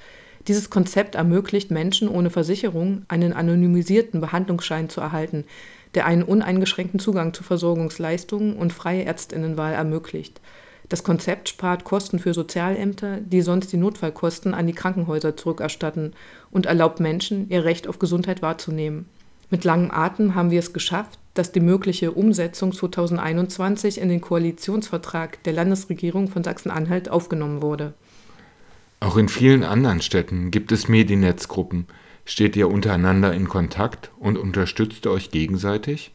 Dieses 0.47 0.71
Konzept 0.71 1.13
ermöglicht 1.13 1.69
Menschen 1.69 2.07
ohne 2.07 2.31
Versicherung 2.31 3.03
einen 3.07 3.33
anonymisierten 3.33 4.19
Behandlungsschein 4.19 4.89
zu 4.89 4.99
erhalten, 4.99 5.45
der 5.93 6.07
einen 6.07 6.23
uneingeschränkten 6.23 6.99
Zugang 6.99 7.33
zu 7.33 7.43
Versorgungsleistungen 7.43 8.55
und 8.55 8.73
freie 8.73 9.03
Ärztinnenwahl 9.03 9.73
ermöglicht. 9.73 10.41
Das 10.89 11.03
Konzept 11.03 11.49
spart 11.49 11.83
Kosten 11.83 12.19
für 12.19 12.33
Sozialämter, 12.33 13.17
die 13.21 13.41
sonst 13.41 13.71
die 13.71 13.77
Notfallkosten 13.77 14.53
an 14.53 14.67
die 14.67 14.73
Krankenhäuser 14.73 15.37
zurückerstatten 15.37 16.13
und 16.51 16.65
erlaubt 16.65 16.99
Menschen, 16.99 17.49
ihr 17.49 17.63
Recht 17.63 17.87
auf 17.87 17.99
Gesundheit 17.99 18.41
wahrzunehmen. 18.41 19.07
Mit 19.49 19.63
langem 19.63 19.91
Atem 19.91 20.35
haben 20.35 20.51
wir 20.51 20.59
es 20.59 20.73
geschafft, 20.73 21.19
dass 21.33 21.51
die 21.51 21.59
mögliche 21.59 22.11
Umsetzung 22.11 22.73
2021 22.73 23.99
in 23.99 24.09
den 24.09 24.21
Koalitionsvertrag 24.21 25.41
der 25.43 25.53
Landesregierung 25.53 26.27
von 26.27 26.43
Sachsen-Anhalt 26.43 27.09
aufgenommen 27.09 27.61
wurde. 27.61 27.93
Auch 28.99 29.17
in 29.17 29.29
vielen 29.29 29.63
anderen 29.63 30.01
Städten 30.01 30.49
gibt 30.49 30.71
es 30.71 30.87
Medinetzgruppen. 30.87 31.87
Steht 32.25 32.55
ihr 32.55 32.69
untereinander 32.69 33.33
in 33.33 33.49
Kontakt 33.49 34.11
und 34.17 34.37
unterstützt 34.37 35.07
euch 35.07 35.29
gegenseitig? 35.29 36.13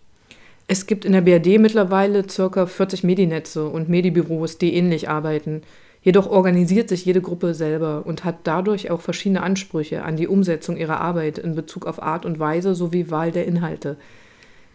Es 0.70 0.84
gibt 0.86 1.06
in 1.06 1.12
der 1.12 1.22
BRD 1.22 1.58
mittlerweile 1.58 2.24
ca. 2.24 2.66
40 2.66 3.02
Medinetze 3.02 3.66
und 3.66 3.88
Medibüros, 3.88 4.58
die 4.58 4.74
ähnlich 4.74 5.08
arbeiten. 5.08 5.62
Jedoch 6.02 6.28
organisiert 6.28 6.90
sich 6.90 7.06
jede 7.06 7.22
Gruppe 7.22 7.54
selber 7.54 8.04
und 8.04 8.26
hat 8.26 8.40
dadurch 8.44 8.90
auch 8.90 9.00
verschiedene 9.00 9.42
Ansprüche 9.42 10.04
an 10.04 10.16
die 10.16 10.28
Umsetzung 10.28 10.76
ihrer 10.76 11.00
Arbeit 11.00 11.38
in 11.38 11.54
Bezug 11.54 11.86
auf 11.86 12.02
Art 12.02 12.26
und 12.26 12.38
Weise 12.38 12.74
sowie 12.74 13.10
Wahl 13.10 13.32
der 13.32 13.46
Inhalte. 13.46 13.96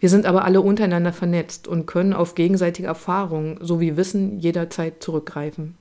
Wir 0.00 0.08
sind 0.08 0.26
aber 0.26 0.44
alle 0.44 0.62
untereinander 0.62 1.12
vernetzt 1.12 1.68
und 1.68 1.86
können 1.86 2.12
auf 2.12 2.34
gegenseitige 2.34 2.88
Erfahrungen 2.88 3.58
sowie 3.60 3.96
Wissen 3.96 4.40
jederzeit 4.40 5.00
zurückgreifen. 5.00 5.76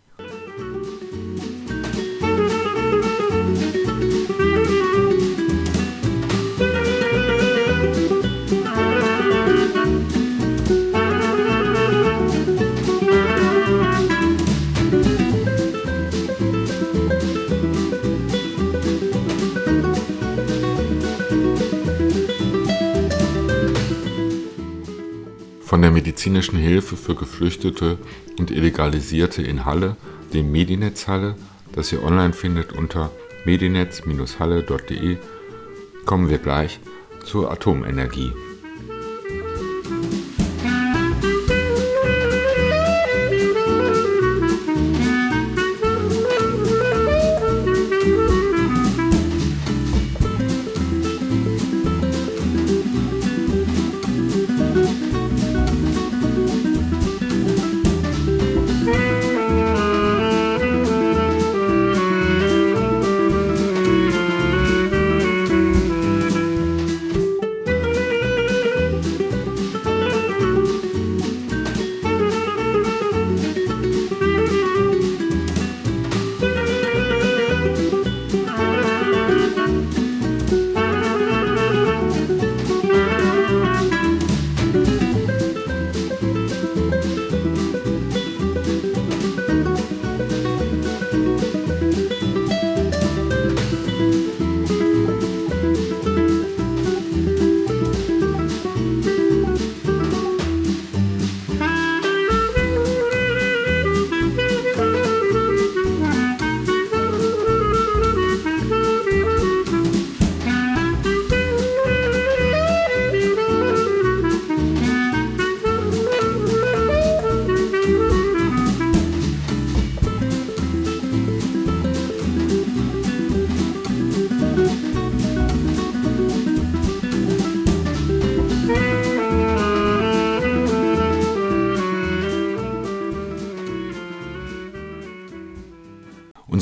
Der 25.83 25.91
medizinischen 25.91 26.57
Hilfe 26.57 26.95
für 26.95 27.13
Geflüchtete 27.13 27.97
und 28.39 28.51
Illegalisierte 28.51 29.41
in 29.41 29.65
Halle, 29.65 29.97
dem 30.33 30.49
Medinetz 30.49 31.09
Halle, 31.09 31.35
das 31.73 31.91
ihr 31.91 32.01
online 32.03 32.31
findet 32.31 32.71
unter 32.71 33.11
medinetz-halle.de, 33.43 35.17
kommen 36.05 36.29
wir 36.29 36.37
gleich 36.37 36.79
zur 37.25 37.51
Atomenergie. 37.51 38.31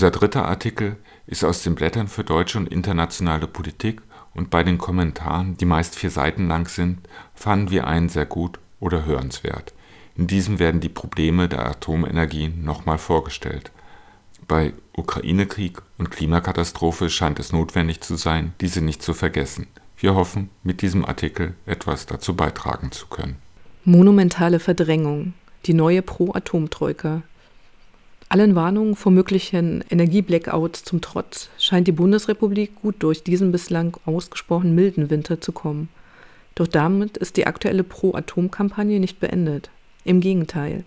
Unser 0.02 0.10
dritter 0.10 0.48
Artikel 0.48 0.96
ist 1.28 1.44
aus 1.44 1.62
den 1.62 1.76
Blättern 1.76 2.08
für 2.08 2.24
deutsche 2.24 2.58
und 2.58 2.68
internationale 2.70 3.46
Politik 3.46 4.02
und 4.34 4.50
bei 4.50 4.64
den 4.64 4.80
Kommentaren, 4.80 5.58
die 5.58 5.66
meist 5.66 5.96
vier 5.96 6.10
Seiten 6.10 6.48
lang 6.48 6.68
sind, 6.68 7.08
fanden 7.36 7.70
wir 7.70 7.86
einen 7.86 8.10
sehr 8.10 8.26
gut 8.26 8.58
oder 8.80 9.06
hörenswert. 9.06 9.76
In 10.16 10.26
diesem 10.26 10.58
werden 10.58 10.82
die 10.82 10.90
Probleme 10.90 11.48
der 11.48 11.68
Atomenergie 11.68 12.48
nochmal 12.48 12.98
vorgestellt. 12.98 13.72
Bei 14.48 14.74
Ukraine-Krieg 14.98 15.78
und 16.00 16.10
Klimakatastrophe 16.10 17.12
scheint 17.12 17.40
es 17.40 17.52
notwendig 17.52 18.02
zu 18.02 18.16
sein, 18.16 18.54
diese 18.60 18.82
nicht 18.82 19.04
zu 19.04 19.14
vergessen. 19.14 19.68
Wir 19.98 20.16
hoffen, 20.16 20.50
mit 20.64 20.82
diesem 20.82 21.06
Artikel 21.06 21.54
etwas 21.68 22.08
dazu 22.08 22.36
beitragen 22.36 22.92
zu 22.92 23.06
können. 23.06 23.36
Monumentale 23.86 24.60
Verdrängung. 24.60 25.36
Die 25.68 25.76
neue 25.76 26.02
Pro-Atom-Troika. 26.02 27.22
Allen 28.32 28.56
Warnungen 28.56 28.96
vor 28.96 29.12
möglichen 29.12 29.84
Energieblackouts 29.89 30.86
zum 30.86 31.02
Trotz 31.02 31.50
scheint 31.60 31.86
die 31.89 31.91
Bundesrepublik 31.91 32.76
gut 32.82 32.96
durch 33.00 33.24
diesen 33.24 33.52
bislang 33.52 33.98
ausgesprochen 34.06 34.74
milden 34.74 35.10
Winter 35.10 35.41
zu 35.41 35.52
kommen. 35.52 35.89
Doch 36.56 36.67
damit 36.67 37.17
ist 37.17 37.36
die 37.36 37.46
aktuelle 37.46 37.84
Pro-Atom-Kampagne 37.84 39.02
nicht 39.02 39.20
beendet. 39.20 39.70
Im 40.06 40.22
Gegenteil. 40.22 40.86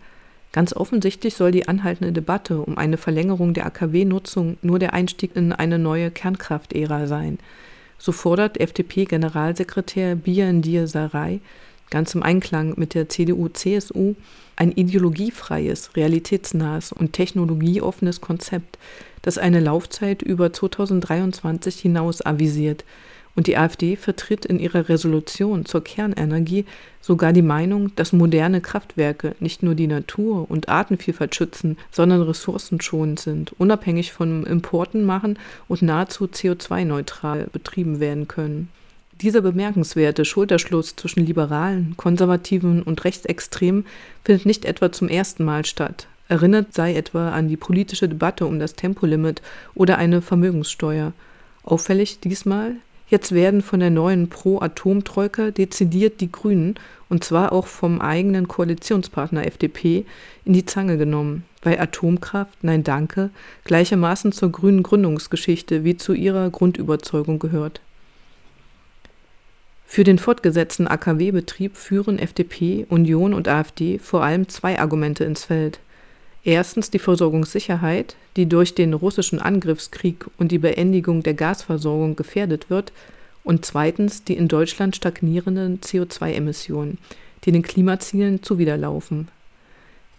Ganz 0.53 0.73
offensichtlich 0.73 1.35
soll 1.35 1.51
die 1.51 1.69
anhaltende 1.69 2.15
Debatte 2.15 2.63
um 2.63 2.79
eine 2.79 2.97
Verlängerung 2.97 3.53
der 3.53 3.67
AKW-Nutzung 3.67 4.57
nur 4.63 4.79
der 4.79 4.95
Einstieg 4.95 5.37
in 5.37 5.53
eine 5.53 5.79
neue 5.79 6.11
Kernkraftära 6.11 7.07
sein. 7.07 7.39
So 7.99 8.13
fordert 8.13 8.59
FDP-Generalsekretär 8.59 10.15
Birendir 10.15 10.87
Sarai 10.87 11.41
ganz 11.91 12.15
im 12.15 12.23
Einklang 12.23 12.73
mit 12.77 12.95
der 12.95 13.09
CDU-CSU 13.09 14.15
ein 14.57 14.73
ideologiefreies, 14.73 15.97
realitätsnahes 15.97 16.93
und 16.93 17.13
technologieoffenes 17.13 18.21
Konzept, 18.21 18.79
das 19.23 19.39
eine 19.39 19.61
Laufzeit 19.61 20.23
über 20.23 20.53
2023 20.53 21.81
hinaus 21.81 22.25
avisiert. 22.25 22.85
Und 23.37 23.49
die 23.49 23.57
AfD 23.57 23.97
vertritt 23.97 24.45
in 24.45 24.61
ihrer 24.61 24.89
Resolution 24.89 25.65
zur 25.65 25.83
Kernenergie 25.83 26.67
sogar 27.01 27.33
die 27.33 27.43
Meinung, 27.43 27.95
dass 27.97 28.13
moderne 28.13 28.61
Kraftwerke 28.61 29.35
nicht 29.41 29.63
nur 29.63 29.75
die 29.75 29.89
Natur 29.89 30.49
und 30.49 30.69
Artenvielfalt 30.69 31.35
schützen, 31.35 31.77
sondern 31.91 32.23
ressourcenschonend 32.23 33.19
sind, 33.19 33.53
unabhängig 33.59 34.13
von 34.13 34.45
Importen 34.47 35.05
machen 35.05 35.39
und 35.67 35.83
nahezu 35.83 36.27
CO2-neutral 36.27 37.49
betrieben 37.53 37.99
werden 37.99 38.29
können. 38.29 38.69
Dieser 39.21 39.43
bemerkenswerte 39.43 40.25
Schulterschluss 40.25 40.97
zwischen 40.97 41.25
Liberalen, 41.25 41.95
Konservativen 41.97 42.83
und 42.83 43.05
Rechtsextremen 43.05 43.87
findet 44.25 44.45
nicht 44.45 44.65
etwa 44.65 44.91
zum 44.91 45.09
ersten 45.09 45.45
Mal 45.45 45.65
statt. 45.65 46.09
Erinnert 46.29 46.75
sei 46.75 46.95
etwa 46.97 47.31
an 47.31 47.49
die 47.49 47.57
politische 47.57 48.09
Debatte 48.09 48.45
um 48.45 48.59
das 48.59 48.75
Tempolimit 48.75 49.41
oder 49.75 49.99
eine 49.99 50.21
Vermögenssteuer. 50.21 51.13
Auffällig 51.63 52.19
diesmal, 52.21 52.75
jetzt 53.09 53.33
werden 53.33 53.63
von 53.63 53.79
der 53.79 53.91
neuen 53.91 54.29
Pro-Atom-Troika 54.29 55.53
dezidiert 55.53 56.21
die 56.21 56.33
Grünen, 56.33 56.75
und 57.09 57.23
zwar 57.23 57.53
auch 57.53 57.69
vom 57.69 58.01
eigenen 58.01 58.49
Koalitionspartner 58.49 59.47
FDP, 59.47 60.07
in 60.45 60.55
die 60.55 60.67
Zange 60.67 60.99
genommen, 60.99 61.45
weil 61.63 61.79
Atomkraft, 61.79 62.59
nein 62.63 62.83
danke, 62.83 63.31
gleichermaßen 63.63 64.33
zur 64.33 64.51
grünen 64.51 64.83
Gründungsgeschichte 64.83 65.85
wie 65.85 65.97
zu 65.97 66.15
ihrer 66.15 66.51
Grundüberzeugung 66.51 67.39
gehört. 67.39 67.81
Für 69.95 70.03
den 70.03 70.19
fortgesetzten 70.19 70.89
AKW-Betrieb 70.89 71.77
führen 71.77 72.19
FDP, 72.19 72.85
Union 72.89 73.33
und 73.33 73.47
AfD 73.47 74.01
vor 74.01 74.25
allem 74.25 74.49
zwei 74.49 74.81
Argumente 74.81 75.23
ins 75.23 75.45
Feld. 75.45 75.79
Erstens 76.43 76.91
die 76.91 76.99
Versorgungssicherheit, 76.99 78.17
die 78.37 78.47
durch 78.47 78.75
den 78.75 78.93
russischen 78.93 79.39
Angriffskrieg 79.39 80.27
und 80.37 80.51
die 80.51 80.59
Beendigung 80.59 81.23
der 81.23 81.35
Gasversorgung 81.35 82.17
gefährdet 82.17 82.71
wird, 82.71 82.93
und 83.45 83.65
zweitens 83.65 84.25
die 84.25 84.35
in 84.35 84.49
Deutschland 84.49 84.97
stagnierenden 84.97 85.81
CO2-Emissionen, 85.81 86.99
die 87.45 87.53
den 87.53 87.63
Klimazielen 87.63 88.43
zuwiderlaufen 88.43 89.29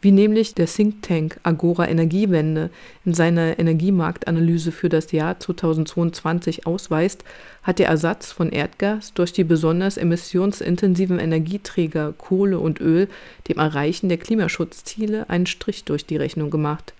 wie 0.06 0.12
nämlich 0.12 0.54
der 0.54 0.68
Think 0.68 1.02
Tank 1.02 1.39
Agora 1.41 1.89
Energiewende 1.89 2.70
in 3.06 3.15
seiner 3.15 3.58
Energiemarktanalyse 3.58 4.72
für 4.72 4.88
das 4.88 5.12
Jahr 5.12 5.39
2022 5.39 6.68
ausweist, 6.68 7.24
hat 7.63 7.80
der 7.80 7.88
Ersatz 7.88 8.32
von 8.32 8.52
Erdgas 8.52 9.15
durch 9.15 9.34
die 9.34 9.44
besonders 9.44 9.98
emissionsintensiven 9.98 11.18
Energieträger 11.18 12.13
Kohle 12.15 12.60
und 12.60 12.80
Öl 12.82 13.08
dem 13.48 13.58
Erreichen 13.58 14.08
der 14.08 14.20
Klimaschutzziele 14.20 15.28
einen 15.28 15.48
Strich 15.48 15.86
durch 15.86 16.06
die 16.06 16.18
Rechnung 16.18 16.52
gemacht. 16.52 16.94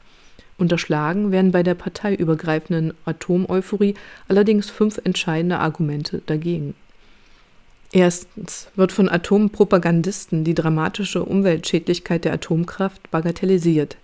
Unterschlagen 0.58 1.32
werden 1.32 1.52
bei 1.52 1.62
der 1.62 1.76
parteiübergreifenden 1.76 2.96
Atomeuphorie 3.06 3.94
allerdings 4.28 4.72
fünf 4.72 5.00
entscheidende 5.04 5.60
Argumente 5.60 6.24
dagegen. 6.26 6.74
Erstens 7.96 8.68
wird 8.76 8.92
von 8.92 9.08
Atompropagandisten 9.08 10.44
die 10.44 10.54
dramatische 10.54 11.24
Umweltschädlichkeit 11.24 12.26
der 12.26 12.34
Atomkraft 12.34 13.10
bagatellisiert. 13.10 13.96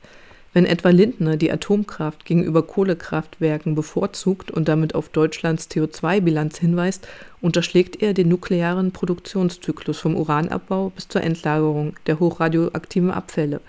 Wenn 0.54 0.66
etwa 0.66 0.92
Lindner 0.92 1.36
die 1.36 1.52
Atomkraft 1.52 2.24
gegenüber 2.24 2.64
Kohlekraftwerken 2.64 3.76
bevorzugt 3.76 4.50
und 4.50 4.70
damit 4.70 4.96
auf 4.96 5.10
Deutschlands 5.10 5.70
CO2-Bilanz 5.70 6.58
hinweist, 6.60 7.06
unterschlägt 7.42 8.02
er 8.02 8.14
den 8.14 8.30
nuklearen 8.30 8.94
Produktionszyklus 8.94 10.00
vom 10.00 10.16
Uranabbau 10.16 10.94
bis 10.96 11.10
zur 11.10 11.22
Endlagerung 11.22 11.98
der 12.06 12.22
hochradioaktiven 12.22 13.12
Abfälle. 13.12 13.60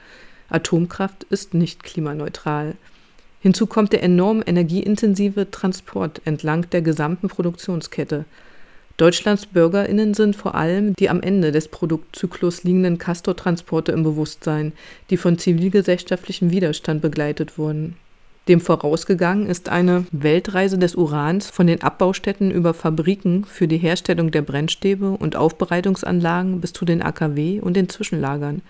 Atomkraft 0.51 1.25
ist 1.31 1.53
nicht 1.53 1.83
klimaneutral. 1.83 2.77
Hinzu 3.41 3.67
kommt 3.67 3.93
der 3.93 4.05
enorm 4.05 4.41
energieintensive 4.47 5.51
Transport 5.51 6.23
entlang 6.25 6.71
der 6.71 6.83
gesamten 6.83 7.27
Produktionskette. 7.27 8.25
Deutschlands 8.99 9.47
BürgerInnen 9.47 10.13
sind 10.13 10.37
vor 10.37 10.55
allem 10.55 10.95
die 10.95 11.09
am 11.09 11.23
Ende 11.23 11.51
des 11.51 11.69
Produktzyklus 11.69 12.63
liegenden 12.63 12.99
Castortransporte 12.99 13.91
im 13.91 14.03
Bewusstsein, 14.03 14.73
die 15.09 15.17
von 15.17 15.39
zivilgesellschaftlichem 15.39 16.51
Widerstand 16.51 17.01
begleitet 17.01 17.57
wurden. 17.57 17.97
Dem 18.49 18.61
vorausgegangen 18.61 19.47
ist 19.47 19.69
eine 19.69 20.05
Weltreise 20.11 20.77
des 20.77 20.97
Urans 20.97 21.49
von 21.49 21.69
den 21.69 21.83
Abbaustätten 21.83 22.51
über 22.51 22.75
Fabriken 22.75 23.45
für 23.45 23.69
die 23.69 23.79
Herstellung 23.79 24.31
der 24.31 24.43
Brennstäbe 24.43 25.11
und 25.11 25.37
Aufbereitungsanlagen 25.37 26.61
bis 26.61 26.73
zu 26.73 26.85
den 26.85 27.03
AKW 27.03 27.61
und 27.61 27.75
den 27.75 27.89
Zwischenlagern, 27.89 28.61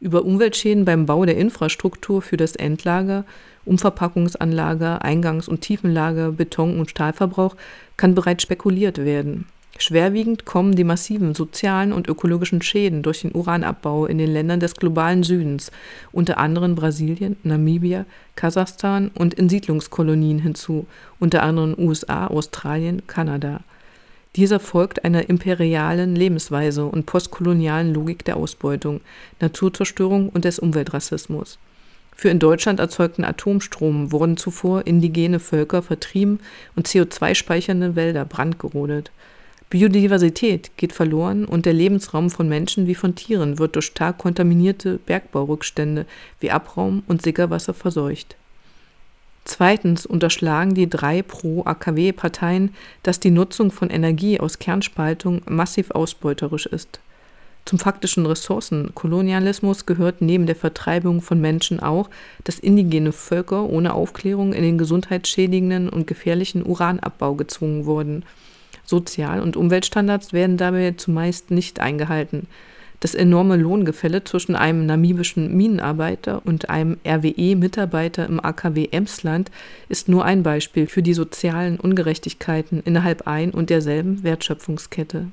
über 0.00 0.24
Umweltschäden 0.24 0.86
beim 0.86 1.04
Bau 1.04 1.26
der 1.26 1.36
Infrastruktur 1.36 2.22
für 2.22 2.38
das 2.38 2.56
Endlager, 2.56 3.26
Umverpackungsanlager, 3.66 5.04
Eingangs- 5.04 5.48
und 5.48 5.60
Tiefenlager, 5.60 6.32
Beton- 6.32 6.80
und 6.80 6.88
Stahlverbrauch 6.88 7.56
kann 7.98 8.14
bereits 8.14 8.42
spekuliert 8.42 9.04
werden. 9.04 9.46
Schwerwiegend 9.82 10.44
kommen 10.44 10.74
die 10.74 10.84
massiven 10.84 11.34
sozialen 11.34 11.94
und 11.94 12.06
ökologischen 12.06 12.60
Schäden 12.60 13.02
durch 13.02 13.22
den 13.22 13.34
Uranabbau 13.34 14.04
in 14.04 14.18
den 14.18 14.30
Ländern 14.30 14.60
des 14.60 14.74
globalen 14.74 15.22
Südens, 15.22 15.72
unter 16.12 16.36
anderem 16.36 16.74
Brasilien, 16.74 17.36
Namibia, 17.44 18.04
Kasachstan 18.36 19.10
und 19.14 19.32
in 19.32 19.48
Siedlungskolonien 19.48 20.38
hinzu, 20.38 20.86
unter 21.18 21.42
anderem 21.42 21.74
USA, 21.78 22.26
Australien, 22.26 23.06
Kanada. 23.06 23.62
Dieser 24.36 24.60
folgt 24.60 25.06
einer 25.06 25.30
imperialen 25.30 26.14
Lebensweise 26.14 26.84
und 26.84 27.06
postkolonialen 27.06 27.94
Logik 27.94 28.22
der 28.26 28.36
Ausbeutung, 28.36 29.00
Naturzerstörung 29.40 30.28
und 30.28 30.44
des 30.44 30.58
Umweltrassismus. 30.58 31.58
Für 32.14 32.28
in 32.28 32.38
Deutschland 32.38 32.80
erzeugten 32.80 33.24
Atomstrom 33.24 34.12
wurden 34.12 34.36
zuvor 34.36 34.86
indigene 34.86 35.40
Völker 35.40 35.80
vertrieben 35.80 36.40
und 36.76 36.86
CO2-speichernde 36.86 37.96
Wälder 37.96 38.26
brandgerodet. 38.26 39.10
Biodiversität 39.70 40.72
geht 40.76 40.92
verloren 40.92 41.44
und 41.44 41.64
der 41.64 41.72
Lebensraum 41.72 42.28
von 42.30 42.48
Menschen 42.48 42.88
wie 42.88 42.96
von 42.96 43.14
Tieren 43.14 43.60
wird 43.60 43.76
durch 43.76 43.86
stark 43.86 44.18
kontaminierte 44.18 44.98
Bergbaurückstände 45.06 46.06
wie 46.40 46.50
Abraum 46.50 47.04
und 47.06 47.22
Sickerwasser 47.22 47.72
verseucht. 47.72 48.34
Zweitens 49.44 50.06
unterschlagen 50.06 50.74
die 50.74 50.90
drei 50.90 51.22
Pro-AKW-Parteien, 51.22 52.74
dass 53.04 53.20
die 53.20 53.30
Nutzung 53.30 53.70
von 53.70 53.90
Energie 53.90 54.40
aus 54.40 54.58
Kernspaltung 54.58 55.42
massiv 55.48 55.92
ausbeuterisch 55.92 56.66
ist. 56.66 56.98
Zum 57.64 57.78
faktischen 57.78 58.26
Ressourcenkolonialismus 58.26 59.86
gehört 59.86 60.20
neben 60.20 60.46
der 60.46 60.56
Vertreibung 60.56 61.22
von 61.22 61.40
Menschen 61.40 61.78
auch, 61.78 62.10
dass 62.42 62.58
indigene 62.58 63.12
Völker 63.12 63.68
ohne 63.68 63.94
Aufklärung 63.94 64.52
in 64.52 64.62
den 64.62 64.78
gesundheitsschädigenden 64.78 65.88
und 65.88 66.08
gefährlichen 66.08 66.66
Uranabbau 66.66 67.36
gezwungen 67.36 67.86
wurden– 67.86 68.24
Sozial- 68.90 69.40
und 69.40 69.56
Umweltstandards 69.56 70.34
werden 70.34 70.58
dabei 70.58 70.92
zumeist 70.92 71.50
nicht 71.50 71.80
eingehalten. 71.80 72.46
Das 73.00 73.14
enorme 73.14 73.56
Lohngefälle 73.56 74.24
zwischen 74.24 74.54
einem 74.54 74.84
namibischen 74.84 75.56
Minenarbeiter 75.56 76.42
und 76.44 76.68
einem 76.68 76.98
RWE-Mitarbeiter 77.06 78.26
im 78.26 78.44
AKW 78.44 78.88
Emsland 78.90 79.50
ist 79.88 80.10
nur 80.10 80.26
ein 80.26 80.42
Beispiel 80.42 80.86
für 80.86 81.02
die 81.02 81.14
sozialen 81.14 81.80
Ungerechtigkeiten 81.80 82.82
innerhalb 82.84 83.26
ein 83.26 83.52
und 83.52 83.70
derselben 83.70 84.22
Wertschöpfungskette. 84.22 85.28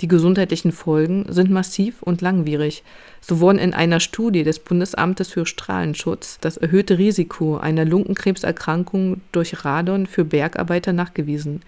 Die 0.00 0.08
gesundheitlichen 0.08 0.72
Folgen 0.72 1.26
sind 1.28 1.50
massiv 1.50 2.02
und 2.02 2.22
langwierig. 2.22 2.84
So 3.20 3.40
wurden 3.40 3.58
in 3.58 3.74
einer 3.74 4.00
Studie 4.00 4.44
des 4.44 4.60
Bundesamtes 4.60 5.28
für 5.32 5.44
Strahlenschutz 5.44 6.38
das 6.40 6.56
erhöhte 6.56 6.96
Risiko 6.96 7.58
einer 7.58 7.84
Lungenkrebserkrankung 7.84 9.20
durch 9.32 9.64
Radon 9.64 10.06
für 10.06 10.24
Bergarbeiter 10.24 10.92
nachgewiesen. 10.92 11.62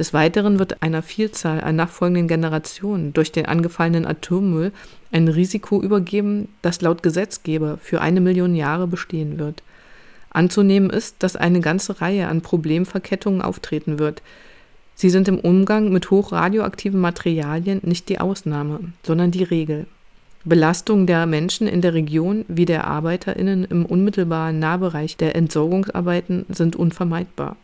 Des 0.00 0.14
Weiteren 0.14 0.58
wird 0.58 0.82
einer 0.82 1.02
Vielzahl 1.02 1.60
an 1.60 1.76
nachfolgenden 1.76 2.26
Generationen 2.26 3.12
durch 3.12 3.32
den 3.32 3.44
angefallenen 3.44 4.06
Atommüll 4.06 4.72
ein 5.12 5.28
Risiko 5.28 5.82
übergeben, 5.82 6.48
das 6.62 6.80
laut 6.80 7.02
Gesetzgeber 7.02 7.76
für 7.76 8.00
eine 8.00 8.22
Million 8.22 8.54
Jahre 8.54 8.86
bestehen 8.86 9.38
wird. 9.38 9.62
Anzunehmen 10.30 10.88
ist, 10.88 11.16
dass 11.18 11.36
eine 11.36 11.60
ganze 11.60 12.00
Reihe 12.00 12.28
an 12.28 12.40
Problemverkettungen 12.40 13.42
auftreten 13.42 13.98
wird. 13.98 14.22
Sie 14.94 15.10
sind 15.10 15.28
im 15.28 15.38
Umgang 15.38 15.92
mit 15.92 16.10
hochradioaktiven 16.10 16.98
Materialien 16.98 17.82
nicht 17.82 18.08
die 18.08 18.20
Ausnahme, 18.20 18.80
sondern 19.04 19.32
die 19.32 19.44
Regel. 19.44 19.84
Belastungen 20.44 21.06
der 21.06 21.26
Menschen 21.26 21.66
in 21.66 21.82
der 21.82 21.92
Region 21.92 22.46
wie 22.48 22.64
der 22.64 22.86
ArbeiterInnen 22.86 23.66
im 23.66 23.84
unmittelbaren 23.84 24.60
Nahbereich 24.60 25.18
der 25.18 25.36
Entsorgungsarbeiten 25.36 26.46
sind 26.48 26.74
unvermeidbar. 26.74 27.58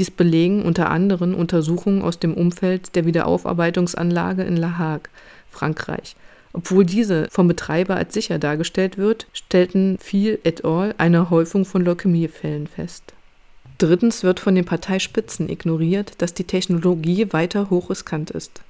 Dies 0.00 0.10
belegen 0.10 0.62
unter 0.62 0.88
anderem 0.88 1.34
Untersuchungen 1.34 2.00
aus 2.00 2.18
dem 2.18 2.32
Umfeld 2.32 2.96
der 2.96 3.04
Wiederaufarbeitungsanlage 3.04 4.42
in 4.44 4.56
La 4.56 4.78
Hague, 4.78 5.10
Frankreich. 5.50 6.16
Obwohl 6.54 6.86
diese 6.86 7.28
vom 7.30 7.48
Betreiber 7.48 7.96
als 7.96 8.14
sicher 8.14 8.38
dargestellt 8.38 8.96
wird, 8.96 9.26
stellten 9.34 9.98
viel 9.98 10.38
et 10.42 10.64
al. 10.64 10.94
eine 10.96 11.28
Häufung 11.28 11.66
von 11.66 11.84
Leukämiefällen 11.84 12.66
fest. 12.66 13.12
Drittens 13.76 14.22
wird 14.22 14.40
von 14.40 14.54
den 14.54 14.64
Parteispitzen 14.64 15.50
ignoriert, 15.50 16.14
dass 16.16 16.32
die 16.32 16.44
Technologie 16.44 17.30
weiter 17.34 17.68
hochriskant 17.68 18.30
ist. 18.30 18.62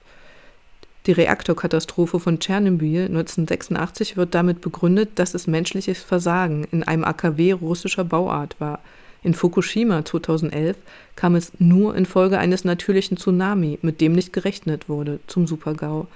Die 1.06 1.12
Reaktorkatastrophe 1.12 2.18
von 2.18 2.40
Tschernobyl 2.40 3.04
1986 3.04 4.16
wird 4.16 4.34
damit 4.34 4.60
begründet, 4.62 5.10
dass 5.14 5.34
es 5.34 5.46
menschliches 5.46 6.02
Versagen 6.02 6.66
in 6.72 6.82
einem 6.82 7.04
AKW 7.04 7.52
russischer 7.52 8.02
Bauart 8.02 8.56
war. 8.58 8.80
In 9.22 9.34
Fukushima 9.34 10.04
2011 10.04 10.76
kam 11.14 11.34
es 11.34 11.52
nur 11.58 11.94
infolge 11.94 12.38
eines 12.38 12.64
natürlichen 12.64 13.18
Tsunami, 13.18 13.78
mit 13.82 14.00
dem 14.00 14.12
nicht 14.12 14.32
gerechnet 14.32 14.88
wurde, 14.88 15.20
zum 15.26 15.46
Supergau. 15.46 16.06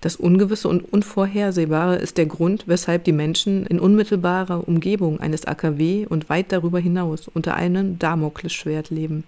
Das 0.00 0.16
Ungewisse 0.16 0.68
und 0.68 0.92
Unvorhersehbare 0.92 1.96
ist 1.96 2.18
der 2.18 2.26
Grund, 2.26 2.64
weshalb 2.66 3.04
die 3.04 3.12
Menschen 3.12 3.66
in 3.66 3.80
unmittelbarer 3.80 4.66
Umgebung 4.66 5.18
eines 5.18 5.44
AKW 5.44 6.06
und 6.08 6.30
weit 6.30 6.52
darüber 6.52 6.78
hinaus 6.78 7.28
unter 7.28 7.56
einem 7.56 7.98
Damoklesschwert 7.98 8.90
leben. 8.90 9.24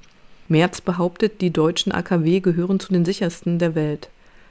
Merz 0.49 0.81
behauptet, 0.81 1.41
die 1.41 1.51
deutschen 1.51 1.93
AKW 1.93 2.41
gehören 2.41 2.81
zu 2.81 2.93
den 2.93 3.05
sichersten 3.05 3.59
der 3.59 3.75
Welt. 3.75 4.09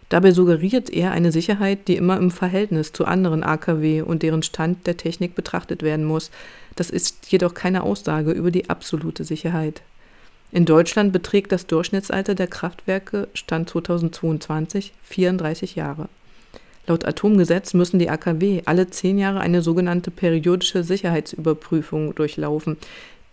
Dabei 0.10 0.32
suggeriert 0.32 0.90
er 0.90 1.12
eine 1.12 1.32
Sicherheit, 1.32 1.88
die 1.88 1.96
immer 1.96 2.18
im 2.18 2.32
Verhältnis 2.32 2.92
zu 2.92 3.06
anderen 3.06 3.44
AKW 3.44 4.02
und 4.02 4.24
deren 4.24 4.42
Stand 4.42 4.88
der 4.88 4.98
Technik 4.98 5.36
betrachtet 5.36 5.84
werden 5.84 6.04
muss. 6.04 6.32
Das 6.80 6.90
ist 6.90 7.30
jedoch 7.30 7.54
keine 7.54 7.84
Aussage 7.84 8.32
über 8.32 8.52
die 8.52 8.70
absolute 8.70 9.26
Sicherheit. 9.26 9.82
In 10.54 10.64
Deutschland 10.64 11.12
beträgt 11.12 11.52
das 11.52 11.68
Durchschnittsalter 11.68 12.36
der 12.36 12.48
Kraftwerke 12.48 13.28
Stand 13.34 13.70
2022 13.70 14.94
34 15.04 15.76
Jahre. 15.76 16.08
Laut 16.88 17.04
Atomgesetz 17.04 17.74
müssen 17.74 18.00
die 18.00 18.10
AKW 18.10 18.62
alle 18.64 18.90
zehn 18.90 19.18
Jahre 19.18 19.42
eine 19.42 19.62
sogenannte 19.62 20.10
periodische 20.10 20.86
Sicherheitsüberprüfung 20.86 22.16
durchlaufen, 22.16 22.78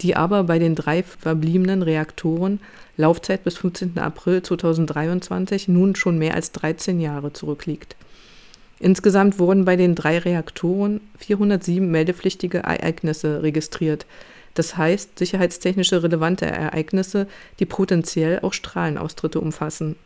die 0.01 0.17
aber 0.17 0.43
bei 0.43 0.59
den 0.59 0.75
drei 0.75 1.05
verbliebenen 1.05 1.83
Reaktoren 1.83 2.59
Laufzeit 2.97 3.45
bis 3.45 3.59
15. 3.59 3.97
April 3.99 4.43
2023 4.43 5.69
nun 5.69 5.95
schon 5.95 6.19
mehr 6.19 6.35
als 6.35 6.51
13 6.51 6.99
Jahre 6.99 7.33
zurückliegt. 7.33 7.95
Insgesamt 8.79 9.39
wurden 9.39 9.65
bei 9.65 9.77
den 9.77 9.95
drei 9.95 10.19
Reaktoren 10.19 11.01
407 11.19 11.91
meldepflichtige 11.91 12.59
Ereignisse 12.59 13.43
registriert. 13.43 14.07
Das 14.55 14.77
heißt 14.77 15.19
sicherheitstechnische 15.19 16.03
relevante 16.03 16.47
Ereignisse, 16.47 17.27
die 17.59 17.67
potenziell 17.67 18.41
auch 18.41 18.53
Strahlenaustritte 18.53 19.41
umfassen. 19.41 19.97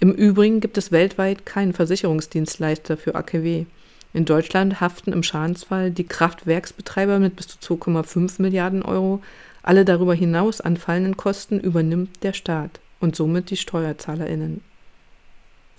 Im 0.00 0.12
Übrigen 0.12 0.60
gibt 0.60 0.78
es 0.78 0.92
weltweit 0.92 1.44
keinen 1.44 1.72
Versicherungsdienstleister 1.72 2.96
für 2.96 3.14
AKW. 3.14 3.66
In 4.12 4.24
Deutschland 4.24 4.80
haften 4.80 5.12
im 5.12 5.22
Schadensfall 5.22 5.90
die 5.90 6.06
Kraftwerksbetreiber 6.06 7.18
mit 7.18 7.36
bis 7.36 7.48
zu 7.48 7.58
2,5 7.74 8.40
Milliarden 8.42 8.82
Euro, 8.82 9.22
alle 9.62 9.84
darüber 9.84 10.14
hinaus 10.14 10.60
anfallenden 10.60 11.16
Kosten 11.16 11.60
übernimmt 11.60 12.22
der 12.22 12.32
Staat 12.32 12.80
und 12.98 13.14
somit 13.14 13.50
die 13.50 13.56
SteuerzahlerInnen. 13.56 14.62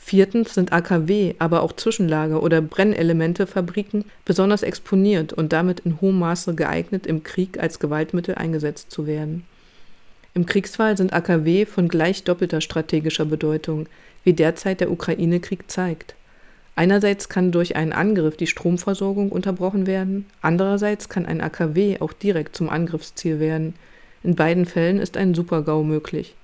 Viertens 0.03 0.55
sind 0.55 0.73
AKW, 0.73 1.35
aber 1.37 1.61
auch 1.61 1.73
Zwischenlager 1.73 2.43
oder 2.43 2.59
Brennelementefabriken 2.59 4.03
besonders 4.25 4.63
exponiert 4.63 5.31
und 5.31 5.53
damit 5.53 5.81
in 5.81 6.01
hohem 6.01 6.19
Maße 6.19 6.55
geeignet, 6.55 7.05
im 7.05 7.23
Krieg 7.23 7.59
als 7.59 7.79
Gewaltmittel 7.79 8.35
eingesetzt 8.35 8.91
zu 8.91 9.07
werden. 9.07 9.45
Im 10.33 10.45
Kriegsfall 10.47 10.97
sind 10.97 11.13
AKW 11.13 11.65
von 11.65 11.87
gleich 11.87 12.23
doppelter 12.23 12.59
strategischer 12.59 13.25
Bedeutung, 13.25 13.85
wie 14.23 14.33
derzeit 14.33 14.81
der 14.81 14.91
Ukraine-Krieg 14.91 15.69
zeigt. 15.71 16.15
Einerseits 16.75 17.29
kann 17.29 17.51
durch 17.51 17.75
einen 17.75 17.93
Angriff 17.93 18.35
die 18.35 18.47
Stromversorgung 18.47 19.31
unterbrochen 19.31 19.87
werden, 19.87 20.25
andererseits 20.41 21.09
kann 21.09 21.25
ein 21.25 21.41
AKW 21.41 21.97
auch 21.99 22.11
direkt 22.11 22.55
zum 22.55 22.69
Angriffsziel 22.69 23.39
werden. 23.39 23.75
In 24.23 24.35
beiden 24.35 24.65
Fällen 24.65 24.99
ist 24.99 25.15
ein 25.15 25.35
Supergau 25.35 25.83
möglich. 25.83 26.35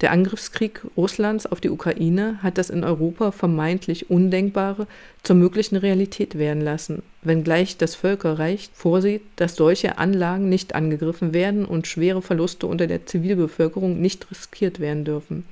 Der 0.00 0.12
Angriffskrieg 0.12 0.80
Russlands 0.96 1.44
auf 1.44 1.60
die 1.60 1.68
Ukraine 1.68 2.38
hat 2.42 2.56
das 2.56 2.70
in 2.70 2.84
Europa 2.84 3.32
vermeintlich 3.32 4.08
Undenkbare 4.08 4.86
zur 5.22 5.36
möglichen 5.36 5.76
Realität 5.76 6.38
werden 6.38 6.62
lassen, 6.62 7.02
wenngleich 7.20 7.76
das 7.76 7.96
Völkerrecht 7.96 8.72
vorsieht, 8.74 9.22
dass 9.36 9.56
solche 9.56 9.98
Anlagen 9.98 10.48
nicht 10.48 10.74
angegriffen 10.74 11.34
werden 11.34 11.66
und 11.66 11.86
schwere 11.86 12.22
Verluste 12.22 12.66
unter 12.66 12.86
der 12.86 13.04
Zivilbevölkerung 13.04 14.00
nicht 14.00 14.30
riskiert 14.30 14.80
werden 14.80 15.04
dürfen. 15.04 15.44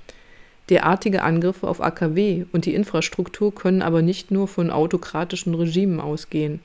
Derartige 0.70 1.22
Angriffe 1.22 1.68
auf 1.68 1.82
AKW 1.82 2.44
und 2.52 2.64
die 2.64 2.74
Infrastruktur 2.74 3.54
können 3.54 3.82
aber 3.82 4.00
nicht 4.00 4.30
nur 4.30 4.48
von 4.48 4.70
autokratischen 4.70 5.54
Regimen 5.54 6.00
ausgehen. 6.00 6.60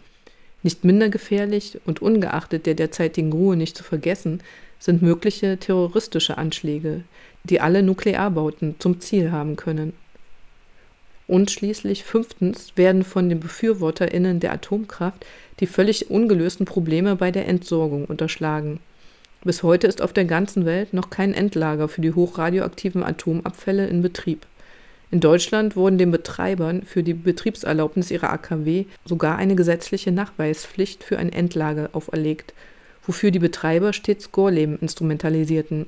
Nicht 0.62 0.86
minder 0.86 1.10
gefährlich 1.10 1.80
und 1.86 2.02
ungeachtet 2.02 2.66
der 2.66 2.76
derzeitigen 2.76 3.34
Ruhe 3.34 3.58
nicht 3.58 3.76
zu 3.76 3.84
vergessen, 3.84 4.42
sind 4.80 5.02
mögliche 5.02 5.58
terroristische 5.58 6.38
Anschläge, 6.38 7.04
die 7.44 7.62
alle 7.62 7.84
Nuklearbauten 7.84 8.76
zum 8.80 9.00
Ziel 9.00 9.32
haben 9.32 9.56
können. 9.56 9.94
Und 11.28 11.52
schließlich 11.52 12.04
fünftens 12.04 12.74
werden 12.76 13.04
von 13.04 13.30
den 13.30 13.40
BefürworterInnen 13.40 14.40
der 14.40 14.54
Atomkraft 14.54 15.26
die 15.60 15.68
völlig 15.68 16.10
ungelösten 16.10 16.66
Probleme 16.66 17.16
bei 17.16 17.32
der 17.32 17.48
Entsorgung 17.48 18.06
unterschlagen. 18.06 18.80
Bis 19.44 19.64
heute 19.64 19.88
ist 19.88 20.02
auf 20.02 20.14
der 20.14 20.26
ganzen 20.26 20.66
Welt 20.66 20.94
noch 20.94 21.10
kein 21.10 21.34
Endlager 21.34 21.88
für 21.88 22.02
die 22.02 22.14
hochradioaktiven 22.14 23.04
Atomabfälle 23.04 23.88
in 23.88 24.02
Betrieb. 24.02 24.46
In 25.12 25.20
Deutschland 25.20 25.76
wurden 25.76 25.98
den 25.98 26.12
Betreibern 26.12 26.84
für 26.84 27.04
die 27.04 27.14
Betriebserlaubnis 27.14 28.10
ihrer 28.10 28.32
AKW 28.32 28.86
sogar 29.06 29.38
eine 29.38 29.56
gesetzliche 29.56 30.12
Nachweispflicht 30.12 31.04
für 31.04 31.20
ein 31.20 31.32
Endlager 31.32 31.90
auferlegt, 31.94 32.54
wofür 33.06 33.30
die 33.30 33.40
Betreiber 33.40 33.94
stets 33.94 34.32
Gorleben 34.32 34.80
instrumentalisierten. 34.80 35.88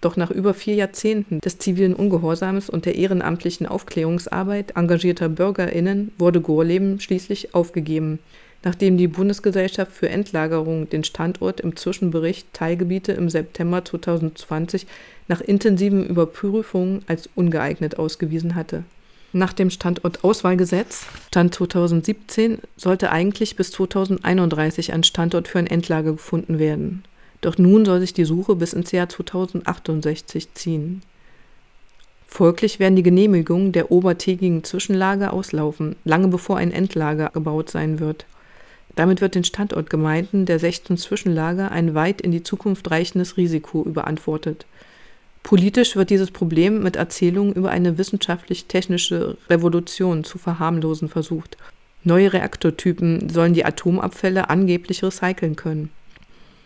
Doch 0.00 0.16
nach 0.16 0.30
über 0.30 0.54
vier 0.54 0.74
Jahrzehnten 0.74 1.40
des 1.40 1.58
zivilen 1.58 1.94
Ungehorsams 1.94 2.70
und 2.70 2.86
der 2.86 2.94
ehrenamtlichen 2.94 3.66
Aufklärungsarbeit 3.66 4.76
engagierter 4.76 5.28
BürgerInnen 5.28 6.12
wurde 6.18 6.40
Gorleben 6.40 7.00
schließlich 7.00 7.54
aufgegeben 7.54 8.18
nachdem 8.62 8.98
die 8.98 9.08
Bundesgesellschaft 9.08 9.92
für 9.92 10.08
Endlagerung 10.08 10.88
den 10.88 11.04
Standort 11.04 11.60
im 11.60 11.76
Zwischenbericht 11.76 12.52
Teilgebiete 12.52 13.12
im 13.12 13.30
September 13.30 13.84
2020 13.84 14.86
nach 15.28 15.40
intensiven 15.40 16.06
Überprüfungen 16.06 17.02
als 17.06 17.28
ungeeignet 17.34 17.98
ausgewiesen 17.98 18.54
hatte. 18.54 18.84
Nach 19.32 19.52
dem 19.52 19.70
Standortauswahlgesetz 19.70 21.06
Stand 21.28 21.54
2017 21.54 22.58
sollte 22.76 23.12
eigentlich 23.12 23.54
bis 23.54 23.70
2031 23.70 24.92
ein 24.92 25.04
Standort 25.04 25.46
für 25.46 25.60
ein 25.60 25.68
Endlager 25.68 26.12
gefunden 26.12 26.58
werden. 26.58 27.04
Doch 27.40 27.58
nun 27.58 27.84
soll 27.84 28.00
sich 28.00 28.12
die 28.12 28.24
Suche 28.24 28.56
bis 28.56 28.72
ins 28.72 28.92
Jahr 28.92 29.08
2068 29.08 30.52
ziehen. 30.54 31.02
Folglich 32.26 32.78
werden 32.78 32.96
die 32.96 33.02
Genehmigungen 33.02 33.72
der 33.72 33.90
obertägigen 33.90 34.62
Zwischenlager 34.62 35.32
auslaufen, 35.32 35.96
lange 36.04 36.28
bevor 36.28 36.58
ein 36.58 36.72
Endlager 36.72 37.30
gebaut 37.34 37.70
sein 37.70 37.98
wird. 37.98 38.24
Damit 38.94 39.20
wird 39.20 39.34
den 39.34 39.44
Standortgemeinden 39.44 40.46
der 40.46 40.58
16 40.58 40.96
Zwischenlager 40.96 41.72
ein 41.72 41.94
weit 41.94 42.20
in 42.20 42.32
die 42.32 42.42
Zukunft 42.42 42.90
reichendes 42.90 43.36
Risiko 43.36 43.82
überantwortet. 43.82 44.66
Politisch 45.42 45.96
wird 45.96 46.10
dieses 46.10 46.30
Problem 46.30 46.82
mit 46.82 46.96
Erzählungen 46.96 47.54
über 47.54 47.70
eine 47.70 47.98
wissenschaftlich-technische 47.98 49.36
Revolution 49.48 50.22
zu 50.22 50.38
verharmlosen 50.38 51.08
versucht. 51.08 51.56
Neue 52.04 52.32
Reaktortypen 52.32 53.28
sollen 53.28 53.54
die 53.54 53.64
Atomabfälle 53.64 54.50
angeblich 54.50 55.02
recyceln 55.02 55.56
können. 55.56 55.90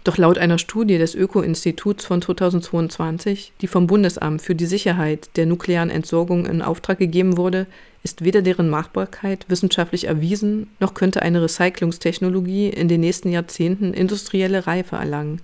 Doch 0.05 0.19
laut 0.19 0.37
einer 0.37 0.59
Studie 0.59 0.99
des 0.99 1.15
Öko-Instituts 1.15 2.05
von 2.05 2.21
2022, 2.21 3.55
die 3.63 3.67
vom 3.67 3.87
Bundesamt 3.87 4.43
für 4.43 4.55
die 4.55 4.67
Sicherheit 4.67 5.31
der 5.37 5.47
nuklearen 5.47 5.89
Entsorgung 5.89 6.45
in 6.45 6.61
Auftrag 6.61 6.99
gegeben 6.99 7.39
wurde, 7.39 7.67
ist 8.03 8.23
weder 8.23 8.43
deren 8.43 8.69
Machbarkeit 8.69 9.47
wissenschaftlich 9.49 10.05
erwiesen, 10.05 10.69
noch 10.79 10.93
könnte 10.93 11.23
eine 11.23 11.43
Recyclungstechnologie 11.43 12.69
in 12.69 12.89
den 12.89 13.01
nächsten 13.01 13.31
Jahrzehnten 13.31 13.95
industrielle 13.95 14.67
Reife 14.67 14.97
erlangen. 14.97 15.41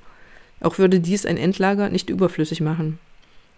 Auch 0.60 0.76
würde 0.76 1.00
dies 1.00 1.24
ein 1.24 1.38
Endlager 1.38 1.88
nicht 1.88 2.10
überflüssig 2.10 2.60
machen. 2.60 2.98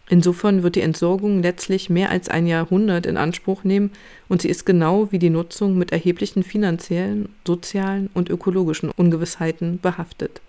Insofern 0.08 0.62
wird 0.62 0.76
die 0.76 0.82
Entsorgung 0.82 1.42
letztlich 1.42 1.90
mehr 1.90 2.10
als 2.10 2.28
ein 2.28 2.46
Jahrhundert 2.46 3.06
in 3.06 3.16
Anspruch 3.16 3.64
nehmen 3.64 3.90
und 4.28 4.42
sie 4.42 4.48
ist 4.48 4.66
genau 4.66 5.10
wie 5.10 5.18
die 5.18 5.30
Nutzung 5.30 5.76
mit 5.76 5.90
erheblichen 5.90 6.44
finanziellen, 6.44 7.28
sozialen 7.44 8.08
und 8.14 8.30
ökologischen 8.30 8.90
Ungewissheiten 8.90 9.80
behaftet. 9.80 10.40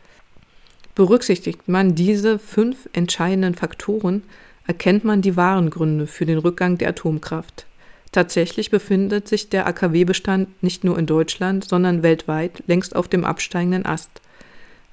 Berücksichtigt 0.95 1.67
man 1.67 1.95
diese 1.95 2.37
fünf 2.37 2.87
entscheidenden 2.93 3.55
Faktoren, 3.55 4.23
erkennt 4.67 5.03
man 5.03 5.21
die 5.21 5.35
wahren 5.35 5.69
Gründe 5.69 6.07
für 6.07 6.25
den 6.25 6.37
Rückgang 6.37 6.77
der 6.77 6.89
Atomkraft. 6.89 7.65
Tatsächlich 8.11 8.69
befindet 8.69 9.27
sich 9.27 9.49
der 9.49 9.65
AKW-Bestand 9.65 10.61
nicht 10.61 10.83
nur 10.83 10.99
in 10.99 11.07
Deutschland, 11.07 11.67
sondern 11.67 12.03
weltweit 12.03 12.63
längst 12.67 12.95
auf 12.95 13.07
dem 13.07 13.25
absteigenden 13.25 13.87
Ast. 13.87 14.21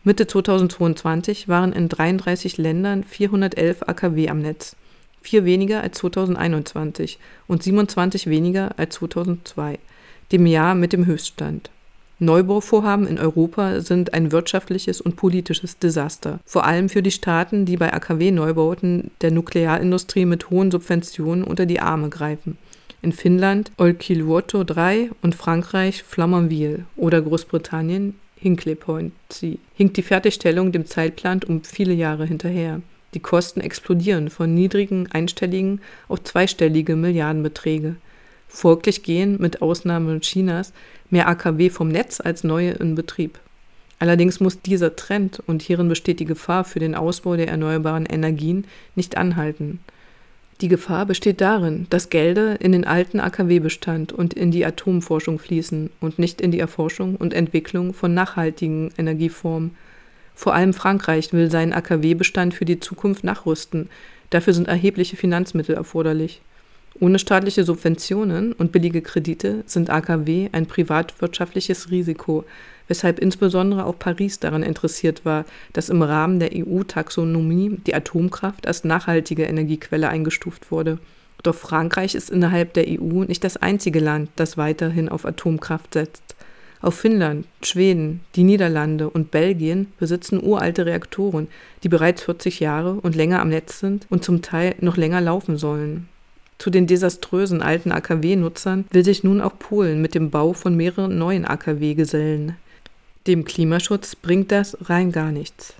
Mitte 0.03 0.27
2022 0.27 1.47
waren 1.47 1.75
in 1.75 1.91
33 1.91 2.57
Ländern 2.57 3.05
411 3.05 3.83
AKW 3.83 4.31
am 4.31 4.41
Netz, 4.41 4.75
vier 5.21 5.45
weniger 5.45 5.83
als 5.83 5.99
2021 5.99 7.19
und 7.47 7.63
27 7.63 8.27
weniger 8.27 8.79
als 8.79 8.95
2002, 8.95 9.79
dem 10.33 10.47
Jahr 10.47 10.75
mit 10.75 10.95
dem 10.95 11.05
Höchststand. 11.05 11.71
Neubauvorhaben 12.23 13.07
in 13.07 13.18
Europa 13.18 13.81
sind 13.81 14.12
ein 14.12 14.31
wirtschaftliches 14.31 15.01
und 15.01 15.16
politisches 15.16 15.79
Desaster, 15.79 16.39
vor 16.45 16.66
allem 16.66 16.91
für 16.91 17.03
die 17.03 17.11
Staaten, 17.11 17.64
die 17.64 17.79
bei 17.79 17.95
AKW-Neubauten 17.95 19.11
der 19.23 19.31
Nuklearindustrie 19.31 20.27
mit 20.27 20.51
hohen 20.51 20.71
Subventionen 20.71 21.43
unter 21.43 21.64
die 21.64 21.81
Arme 21.81 22.11
greifen. 22.11 22.59
In 23.01 23.12
Finnland 23.12 23.73
Olkiluoto 23.79 24.64
3 24.64 25.11
und 25.23 25.35
Frankreich 25.35 26.03
Flamanville 26.03 26.85
oder 26.97 27.23
Großbritannien 27.23 28.14
Hinkley 28.37 28.75
Point 28.75 29.14
C. 29.31 29.59
Hinkt 29.75 29.97
die 29.97 30.03
Fertigstellung 30.03 30.73
dem 30.73 30.85
Zeitplan 30.85 31.41
um 31.49 31.64
viele 31.64 31.95
Jahre 31.95 32.27
hinterher. 32.27 32.83
Die 33.14 33.21
Kosten 33.21 33.62
explodieren 33.62 34.29
von 34.29 34.53
niedrigen 34.53 35.09
einstelligen 35.11 35.81
auf 36.09 36.23
zweistellige 36.23 36.97
Milliardenbeträge. 36.97 37.97
Folglich 38.53 39.05
gehen, 39.05 39.37
mit 39.41 39.62
Ausnahme 39.62 40.21
Chinas, 40.21 40.73
mehr 41.11 41.29
AKW 41.29 41.71
vom 41.71 41.89
Netz 41.89 42.21
als 42.21 42.45
neue 42.45 42.71
in 42.73 42.95
Betrieb. 42.95 43.39
Allerdings 43.99 44.41
muss 44.41 44.63
dieser 44.63 44.97
Trend, 44.97 45.43
und 45.47 45.61
hierin 45.61 45.89
besteht 45.89 46.21
die 46.21 46.25
Gefahr 46.25 46.65
für 46.65 46.79
den 46.79 46.95
Ausbau 46.95 47.37
der 47.37 47.49
erneuerbaren 47.49 48.07
Energien, 48.07 48.65
nicht 48.95 49.17
anhalten. 49.17 49.81
Die 50.63 50.69
Gefahr 50.69 51.07
besteht 51.07 51.41
darin, 51.41 51.87
dass 51.89 52.11
Gelder 52.11 52.61
in 52.61 52.73
den 52.73 52.87
alten 52.87 53.19
AKW-Bestand 53.21 54.13
und 54.13 54.35
in 54.35 54.51
die 54.51 54.65
Atomforschung 54.65 55.39
fließen 55.39 55.91
und 56.01 56.19
nicht 56.19 56.41
in 56.41 56.51
die 56.51 56.61
Erforschung 56.61 57.17
und 57.17 57.33
Entwicklung 57.33 57.95
von 57.95 58.13
nachhaltigen 58.13 58.91
Energieformen. 58.99 59.75
Vor 60.35 60.55
allem 60.55 60.75
Frankreich 60.75 61.33
will 61.33 61.51
seinen 61.51 61.73
AKW-Bestand 61.73 62.55
für 62.55 62.67
die 62.67 62.81
Zukunft 62.81 63.25
nachrüsten. 63.25 63.89
Dafür 64.31 64.53
sind 64.53 64.69
erhebliche 64.69 65.17
Finanzmittel 65.17 65.75
erforderlich. 65.75 66.41
Ohne 67.01 67.19
staatliche 67.19 67.65
Subventionen 67.65 68.53
und 68.53 68.73
billige 68.73 69.01
Kredite 69.01 69.65
sind 69.65 69.89
AKW 69.89 70.51
ein 70.53 70.67
privatwirtschaftliches 70.67 71.91
Risiko, 71.91 72.45
weshalb 72.89 73.19
insbesondere 73.21 73.87
auch 73.87 73.99
Paris 73.99 74.39
daran 74.39 74.63
interessiert 74.63 75.25
war, 75.25 75.47
dass 75.73 75.89
im 75.89 76.03
Rahmen 76.03 76.41
der 76.41 76.51
EU-Taxonomie 76.53 77.79
die 77.87 77.95
Atomkraft 77.95 78.67
als 78.67 78.85
nachhaltige 78.85 79.45
Energiequelle 79.45 80.11
eingestuft 80.11 80.71
wurde. 80.71 80.99
Doch 81.43 81.55
Frankreich 81.55 82.15
ist 82.15 82.29
innerhalb 82.29 82.75
der 82.75 82.85
EU 82.87 83.25
nicht 83.25 83.45
das 83.45 83.57
einzige 83.57 84.01
Land, 84.01 84.29
das 84.37 84.59
weiterhin 84.59 85.09
auf 85.09 85.25
Atomkraft 85.25 85.95
setzt. 85.95 86.37
Auch 86.83 86.93
Finnland, 86.93 87.47
Schweden, 87.63 88.21
die 88.37 88.45
Niederlande 88.45 89.09
und 89.09 89.31
Belgien 89.31 89.87
besitzen 89.99 90.43
uralte 90.43 90.85
Reaktoren, 90.85 91.49
die 91.83 91.89
bereits 91.89 92.23
40 92.25 92.61
Jahre 92.61 92.93
und 92.93 93.17
länger 93.17 93.41
am 93.41 93.49
Netz 93.49 93.81
sind 93.81 94.07
und 94.11 94.23
zum 94.23 94.43
Teil 94.43 94.75
noch 94.81 94.99
länger 94.99 95.23
laufen 95.23 95.57
sollen. 95.57 96.09
Zu 96.61 96.69
den 96.69 96.87
desaströsen 96.87 97.63
alten 97.63 97.91
AKW-Nutzern 97.91 98.85
will 98.91 99.03
sich 99.03 99.25
nun 99.25 99.41
auch 99.41 99.59
Polen 99.59 100.03
mit 100.03 100.15
dem 100.15 100.29
Bau 100.29 100.53
von 100.53 100.77
mehreren 100.77 101.17
neuen 101.17 101.47
AKW 101.47 101.95
gesellen. 101.95 102.55
Dem 103.27 103.47
Klimaschutz 103.47 104.15
bringt 104.15 104.53
das 104.53 104.77
rein 104.83 105.11
gar 105.11 105.33
nichts. 105.33 105.73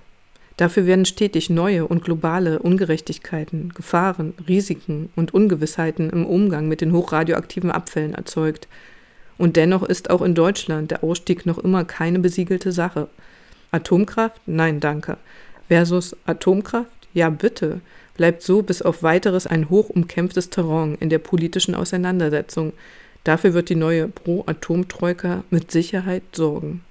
Dafür 0.57 0.87
werden 0.87 1.05
stetig 1.05 1.51
neue 1.51 1.85
und 1.85 2.03
globale 2.03 2.57
Ungerechtigkeiten, 2.57 3.71
Gefahren, 3.75 4.33
Risiken 4.47 5.11
und 5.15 5.35
Ungewissheiten 5.35 6.09
im 6.09 6.25
Umgang 6.25 6.67
mit 6.67 6.81
den 6.81 6.93
hochradioaktiven 6.93 7.69
Abfällen 7.69 8.15
erzeugt. 8.15 8.67
Und 9.37 9.57
dennoch 9.57 9.83
ist 9.83 10.09
auch 10.09 10.23
in 10.23 10.33
Deutschland 10.33 10.89
der 10.89 11.03
Ausstieg 11.03 11.45
noch 11.45 11.59
immer 11.59 11.85
keine 11.85 12.17
besiegelte 12.17 12.71
Sache. 12.71 13.07
Atomkraft? 13.69 14.41
Nein, 14.47 14.79
danke. 14.79 15.17
Versus 15.67 16.17
Atomkraft? 16.25 16.89
Ja, 17.13 17.29
bitte. 17.29 17.81
Bleibt 18.15 18.41
so 18.41 18.61
bis 18.61 18.81
auf 18.81 19.03
weiteres 19.03 19.47
ein 19.47 19.69
hoch 19.69 19.89
umkämpftes 19.89 20.49
Terrain 20.49 20.95
in 20.99 21.09
der 21.09 21.19
politischen 21.19 21.75
Auseinandersetzung. 21.75 22.73
Dafür 23.23 23.53
wird 23.53 23.69
die 23.69 23.75
neue 23.75 24.07
Pro-Atom-Troika 24.07 25.43
mit 25.49 25.71
Sicherheit 25.71 26.23
sorgen. 26.33 26.83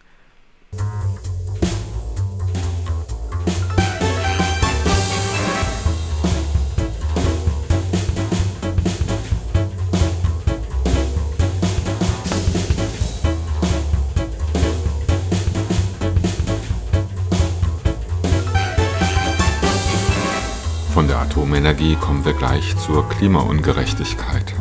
Atomenergie 21.40 21.96
kommen 21.96 22.22
wir 22.26 22.34
gleich 22.34 22.76
zur 22.76 23.08
Klimaungerechtigkeit. 23.08 24.54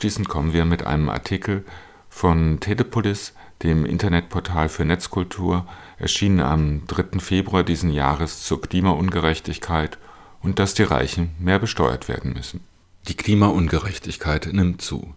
Abschließend 0.00 0.30
kommen 0.30 0.54
wir 0.54 0.64
mit 0.64 0.86
einem 0.86 1.10
Artikel 1.10 1.62
von 2.08 2.58
Telepolis, 2.58 3.34
dem 3.62 3.84
Internetportal 3.84 4.70
für 4.70 4.86
Netzkultur, 4.86 5.66
erschienen 5.98 6.40
am 6.40 6.86
3. 6.86 7.20
Februar 7.20 7.64
diesen 7.64 7.90
Jahres 7.90 8.42
zur 8.42 8.62
Klimaungerechtigkeit 8.62 9.98
und 10.42 10.58
dass 10.58 10.72
die 10.72 10.84
Reichen 10.84 11.32
mehr 11.38 11.58
besteuert 11.58 12.08
werden 12.08 12.32
müssen. 12.32 12.60
Die 13.08 13.14
Klimaungerechtigkeit 13.14 14.48
nimmt 14.54 14.80
zu. 14.80 15.12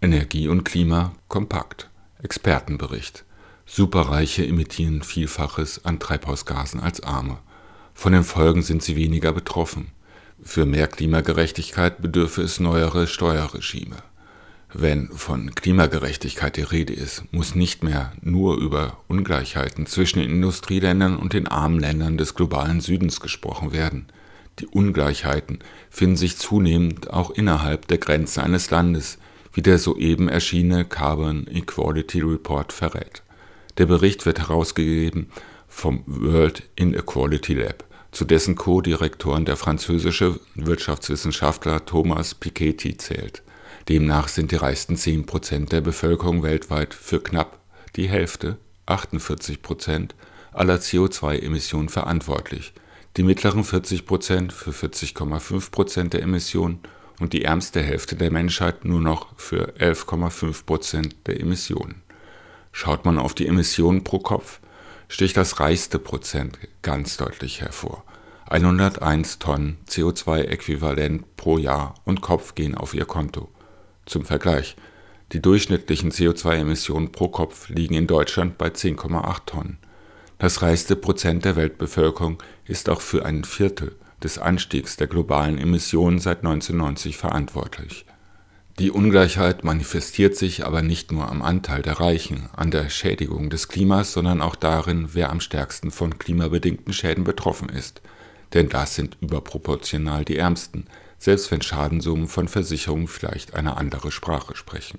Energie 0.00 0.48
und 0.48 0.64
Klima 0.64 1.12
kompakt. 1.28 1.90
Expertenbericht. 2.22 3.26
Superreiche 3.66 4.46
emittieren 4.46 5.02
Vielfaches 5.02 5.84
an 5.84 5.98
Treibhausgasen 5.98 6.80
als 6.80 7.02
Arme. 7.02 7.40
Von 7.92 8.14
den 8.14 8.24
Folgen 8.24 8.62
sind 8.62 8.82
sie 8.82 8.96
weniger 8.96 9.34
betroffen. 9.34 9.88
Für 10.42 10.64
mehr 10.64 10.86
Klimagerechtigkeit 10.86 12.00
bedürfe 12.00 12.40
es 12.40 12.58
neuere 12.58 13.06
Steuerregime. 13.06 13.96
Wenn 14.76 15.08
von 15.12 15.54
Klimagerechtigkeit 15.54 16.56
die 16.56 16.62
Rede 16.62 16.92
ist, 16.92 17.22
muss 17.30 17.54
nicht 17.54 17.84
mehr 17.84 18.12
nur 18.22 18.56
über 18.56 18.98
Ungleichheiten 19.06 19.86
zwischen 19.86 20.18
den 20.18 20.28
Industrieländern 20.28 21.16
und 21.16 21.32
den 21.32 21.46
armen 21.46 21.78
Ländern 21.78 22.18
des 22.18 22.34
globalen 22.34 22.80
Südens 22.80 23.20
gesprochen 23.20 23.72
werden. 23.72 24.06
Die 24.58 24.66
Ungleichheiten 24.66 25.60
finden 25.90 26.16
sich 26.16 26.38
zunehmend 26.38 27.10
auch 27.10 27.30
innerhalb 27.30 27.86
der 27.86 27.98
Grenzen 27.98 28.40
eines 28.40 28.70
Landes, 28.70 29.18
wie 29.52 29.62
der 29.62 29.78
soeben 29.78 30.28
erschienene 30.28 30.84
Carbon 30.84 31.46
Equality 31.46 32.22
Report 32.22 32.72
verrät. 32.72 33.22
Der 33.78 33.86
Bericht 33.86 34.26
wird 34.26 34.40
herausgegeben 34.40 35.28
vom 35.68 36.02
World 36.06 36.64
Inequality 36.74 37.54
Lab, 37.54 37.84
zu 38.10 38.24
dessen 38.24 38.56
Co-Direktoren 38.56 39.44
der 39.44 39.56
französische 39.56 40.40
Wirtschaftswissenschaftler 40.56 41.86
Thomas 41.86 42.34
Piketty 42.34 42.96
zählt. 42.96 43.44
Demnach 43.88 44.28
sind 44.28 44.50
die 44.50 44.56
reichsten 44.56 44.96
10 44.96 45.26
Prozent 45.26 45.70
der 45.70 45.82
Bevölkerung 45.82 46.42
weltweit 46.42 46.94
für 46.94 47.20
knapp 47.20 47.58
die 47.96 48.08
Hälfte 48.08 48.56
(48 48.86 49.60
Prozent) 49.60 50.14
aller 50.52 50.76
CO2-Emissionen 50.76 51.90
verantwortlich, 51.90 52.72
die 53.18 53.22
mittleren 53.22 53.62
40 53.62 54.06
Prozent 54.06 54.52
für 54.54 54.70
40,5 54.70 55.70
Prozent 55.70 56.14
der 56.14 56.22
Emissionen 56.22 56.80
und 57.20 57.34
die 57.34 57.44
ärmste 57.44 57.82
Hälfte 57.82 58.16
der 58.16 58.30
Menschheit 58.30 58.86
nur 58.86 59.00
noch 59.00 59.38
für 59.38 59.74
11,5 59.78 60.64
Prozent 60.64 61.16
der 61.26 61.40
Emissionen. 61.40 62.00
Schaut 62.72 63.04
man 63.04 63.18
auf 63.18 63.34
die 63.34 63.46
Emissionen 63.46 64.02
pro 64.02 64.18
Kopf, 64.18 64.60
sticht 65.08 65.36
das 65.36 65.60
reichste 65.60 65.98
Prozent 65.98 66.58
ganz 66.80 67.18
deutlich 67.18 67.60
hervor. 67.60 68.02
101 68.48 69.38
Tonnen 69.38 69.76
CO2-Äquivalent 69.88 71.24
pro 71.36 71.58
Jahr 71.58 71.94
und 72.04 72.22
Kopf 72.22 72.54
gehen 72.54 72.74
auf 72.74 72.94
ihr 72.94 73.04
Konto. 73.04 73.50
Zum 74.06 74.24
Vergleich, 74.24 74.76
die 75.32 75.40
durchschnittlichen 75.40 76.10
CO2-Emissionen 76.12 77.12
pro 77.12 77.28
Kopf 77.28 77.68
liegen 77.68 77.94
in 77.94 78.06
Deutschland 78.06 78.58
bei 78.58 78.68
10,8 78.68 79.46
Tonnen. 79.46 79.78
Das 80.38 80.62
reichste 80.62 80.96
Prozent 80.96 81.44
der 81.44 81.56
Weltbevölkerung 81.56 82.42
ist 82.66 82.88
auch 82.90 83.00
für 83.00 83.24
ein 83.24 83.44
Viertel 83.44 83.96
des 84.22 84.38
Anstiegs 84.38 84.96
der 84.96 85.06
globalen 85.06 85.58
Emissionen 85.58 86.18
seit 86.18 86.38
1990 86.38 87.16
verantwortlich. 87.16 88.04
Die 88.80 88.90
Ungleichheit 88.90 89.62
manifestiert 89.62 90.36
sich 90.36 90.66
aber 90.66 90.82
nicht 90.82 91.12
nur 91.12 91.28
am 91.28 91.42
Anteil 91.42 91.82
der 91.82 92.00
Reichen 92.00 92.48
an 92.56 92.72
der 92.72 92.88
Schädigung 92.90 93.48
des 93.48 93.68
Klimas, 93.68 94.12
sondern 94.12 94.42
auch 94.42 94.56
darin, 94.56 95.10
wer 95.12 95.30
am 95.30 95.40
stärksten 95.40 95.92
von 95.92 96.18
klimabedingten 96.18 96.92
Schäden 96.92 97.22
betroffen 97.22 97.68
ist. 97.68 98.02
Denn 98.52 98.68
das 98.68 98.96
sind 98.96 99.16
überproportional 99.20 100.24
die 100.24 100.38
Ärmsten, 100.38 100.86
selbst 101.24 101.50
wenn 101.50 101.62
Schadensummen 101.62 102.28
von 102.28 102.48
Versicherungen 102.48 103.08
vielleicht 103.08 103.54
eine 103.54 103.78
andere 103.78 104.12
Sprache 104.12 104.54
sprechen. 104.56 104.98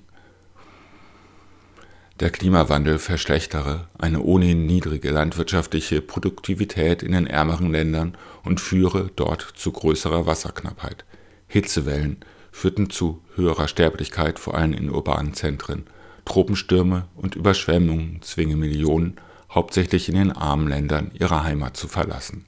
Der 2.18 2.30
Klimawandel 2.30 2.98
verschlechtere 2.98 3.86
eine 3.96 4.20
ohnehin 4.20 4.66
niedrige 4.66 5.10
landwirtschaftliche 5.10 6.00
Produktivität 6.00 7.04
in 7.04 7.12
den 7.12 7.28
ärmeren 7.28 7.70
Ländern 7.70 8.18
und 8.42 8.60
führe 8.60 9.12
dort 9.14 9.52
zu 9.54 9.70
größerer 9.70 10.26
Wasserknappheit. 10.26 11.04
Hitzewellen 11.46 12.16
führten 12.50 12.90
zu 12.90 13.22
höherer 13.36 13.68
Sterblichkeit, 13.68 14.40
vor 14.40 14.56
allem 14.56 14.72
in 14.72 14.90
urbanen 14.90 15.32
Zentren. 15.32 15.84
Tropenstürme 16.24 17.06
und 17.14 17.36
Überschwemmungen 17.36 18.20
zwingen 18.22 18.58
Millionen, 18.58 19.20
hauptsächlich 19.48 20.08
in 20.08 20.16
den 20.16 20.32
armen 20.32 20.66
Ländern, 20.66 21.12
ihre 21.14 21.44
Heimat 21.44 21.76
zu 21.76 21.86
verlassen. 21.86 22.46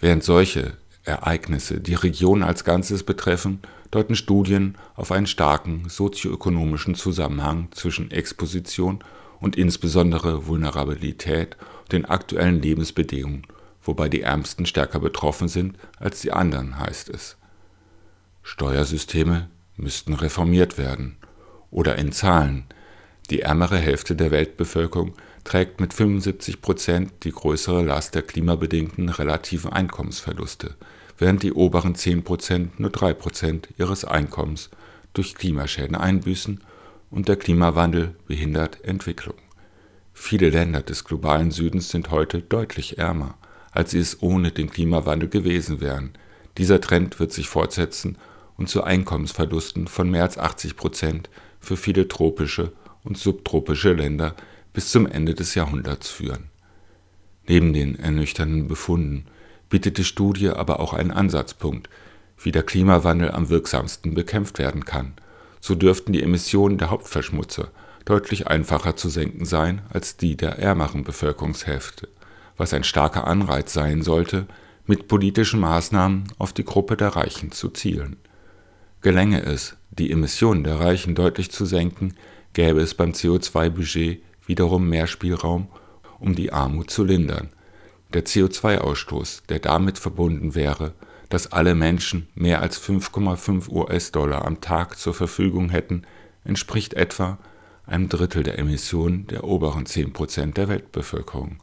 Während 0.00 0.24
solche 0.24 0.78
Ereignisse 1.06 1.80
die 1.80 1.94
Region 1.94 2.42
als 2.42 2.64
Ganzes 2.64 3.02
betreffen, 3.02 3.60
deuten 3.90 4.16
Studien 4.16 4.76
auf 4.94 5.12
einen 5.12 5.26
starken 5.26 5.88
sozioökonomischen 5.88 6.94
Zusammenhang 6.94 7.68
zwischen 7.72 8.10
Exposition 8.10 9.02
und 9.40 9.56
insbesondere 9.56 10.46
Vulnerabilität 10.46 11.56
und 11.82 11.92
den 11.92 12.04
aktuellen 12.04 12.60
Lebensbedingungen, 12.60 13.46
wobei 13.82 14.08
die 14.08 14.22
Ärmsten 14.22 14.66
stärker 14.66 14.98
betroffen 14.98 15.48
sind 15.48 15.76
als 15.98 16.20
die 16.20 16.32
anderen, 16.32 16.78
heißt 16.78 17.08
es. 17.10 17.36
Steuersysteme 18.42 19.48
müssten 19.76 20.14
reformiert 20.14 20.78
werden. 20.78 21.16
Oder 21.70 21.96
in 21.96 22.12
Zahlen. 22.12 22.64
Die 23.30 23.42
ärmere 23.42 23.78
Hälfte 23.78 24.14
der 24.14 24.30
Weltbevölkerung 24.30 25.14
trägt 25.44 25.80
mit 25.80 25.92
75 25.92 26.62
Prozent 26.62 27.24
die 27.24 27.32
größere 27.32 27.82
Last 27.82 28.14
der 28.14 28.22
klimabedingten 28.22 29.08
relativen 29.08 29.72
Einkommensverluste, 29.72 30.76
während 31.18 31.42
die 31.42 31.52
oberen 31.52 31.94
10 31.94 32.24
Prozent 32.24 32.78
nur 32.80 32.90
3 32.90 33.14
Prozent 33.14 33.68
ihres 33.78 34.04
Einkommens 34.04 34.70
durch 35.14 35.34
Klimaschäden 35.34 35.96
einbüßen 35.96 36.60
und 37.10 37.28
der 37.28 37.36
Klimawandel 37.36 38.14
behindert 38.26 38.84
Entwicklung. 38.84 39.36
Viele 40.12 40.50
Länder 40.50 40.82
des 40.82 41.04
globalen 41.04 41.50
Südens 41.50 41.90
sind 41.90 42.10
heute 42.10 42.40
deutlich 42.40 42.98
ärmer, 42.98 43.36
als 43.70 43.90
sie 43.90 43.98
es 43.98 44.22
ohne 44.22 44.50
den 44.50 44.70
Klimawandel 44.70 45.28
gewesen 45.28 45.80
wären. 45.80 46.12
Dieser 46.58 46.80
Trend 46.80 47.20
wird 47.20 47.32
sich 47.32 47.48
fortsetzen 47.48 48.16
und 48.56 48.68
zu 48.68 48.82
Einkommensverlusten 48.82 49.86
von 49.86 50.10
mehr 50.10 50.22
als 50.22 50.38
80 50.38 50.76
Prozent 50.76 51.30
für 51.60 51.76
viele 51.76 52.08
tropische 52.08 52.72
und 53.04 53.18
subtropische 53.18 53.92
Länder 53.92 54.34
bis 54.72 54.90
zum 54.90 55.06
Ende 55.06 55.34
des 55.34 55.54
Jahrhunderts 55.54 56.10
führen. 56.10 56.50
Neben 57.46 57.72
den 57.72 57.98
ernüchternden 57.98 58.66
Befunden 58.66 59.26
bietet 59.68 59.98
die 59.98 60.04
Studie 60.04 60.50
aber 60.50 60.80
auch 60.80 60.92
einen 60.92 61.10
Ansatzpunkt, 61.10 61.88
wie 62.42 62.52
der 62.52 62.62
Klimawandel 62.62 63.32
am 63.32 63.48
wirksamsten 63.48 64.14
bekämpft 64.14 64.58
werden 64.58 64.84
kann. 64.84 65.14
So 65.60 65.74
dürften 65.74 66.12
die 66.12 66.22
Emissionen 66.22 66.78
der 66.78 66.90
Hauptverschmutzer 66.90 67.68
deutlich 68.04 68.46
einfacher 68.46 68.96
zu 68.96 69.08
senken 69.08 69.44
sein 69.44 69.82
als 69.90 70.16
die 70.16 70.36
der 70.36 70.58
ärmeren 70.58 71.04
Bevölkerungshälfte, 71.04 72.08
was 72.56 72.72
ein 72.72 72.84
starker 72.84 73.26
Anreiz 73.26 73.72
sein 73.72 74.02
sollte, 74.02 74.46
mit 74.86 75.08
politischen 75.08 75.60
Maßnahmen 75.60 76.24
auf 76.38 76.52
die 76.52 76.64
Gruppe 76.64 76.96
der 76.96 77.08
Reichen 77.08 77.50
zu 77.50 77.68
zielen. 77.70 78.16
Gelänge 79.02 79.42
es, 79.42 79.76
die 79.90 80.10
Emissionen 80.10 80.62
der 80.62 80.78
Reichen 80.78 81.14
deutlich 81.14 81.50
zu 81.50 81.66
senken, 81.66 82.14
gäbe 82.52 82.80
es 82.80 82.94
beim 82.94 83.10
CO2-Budget 83.10 84.22
wiederum 84.46 84.88
mehr 84.88 85.08
Spielraum, 85.08 85.68
um 86.20 86.34
die 86.34 86.52
Armut 86.52 86.90
zu 86.90 87.04
lindern. 87.04 87.50
Der 88.12 88.24
CO2-Ausstoß, 88.24 89.46
der 89.48 89.58
damit 89.58 89.98
verbunden 89.98 90.54
wäre, 90.54 90.94
dass 91.28 91.52
alle 91.52 91.74
Menschen 91.74 92.28
mehr 92.34 92.62
als 92.62 92.80
5,5 92.80 93.68
US-Dollar 93.68 94.44
am 94.44 94.60
Tag 94.60 94.98
zur 94.98 95.14
Verfügung 95.14 95.70
hätten, 95.70 96.02
entspricht 96.44 96.94
etwa 96.94 97.38
einem 97.84 98.08
Drittel 98.08 98.42
der 98.42 98.58
Emissionen 98.58 99.26
der 99.26 99.44
oberen 99.44 99.86
10 99.86 100.12
Prozent 100.12 100.56
der 100.56 100.68
Weltbevölkerung. 100.68 101.58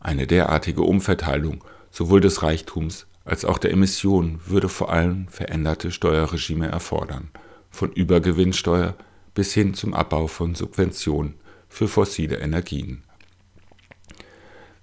Eine 0.00 0.26
derartige 0.26 0.82
Umverteilung 0.82 1.64
sowohl 1.90 2.20
des 2.20 2.42
Reichtums 2.42 3.06
als 3.24 3.44
auch 3.44 3.58
der 3.58 3.72
Emissionen 3.72 4.40
würde 4.46 4.68
vor 4.68 4.92
allem 4.92 5.26
veränderte 5.28 5.90
Steuerregime 5.90 6.68
erfordern, 6.68 7.30
von 7.70 7.90
Übergewinnsteuer 7.90 8.94
bis 9.34 9.52
hin 9.52 9.74
zum 9.74 9.94
Abbau 9.94 10.28
von 10.28 10.54
Subventionen 10.54 11.34
für 11.68 11.88
fossile 11.88 12.36
Energien. 12.36 13.02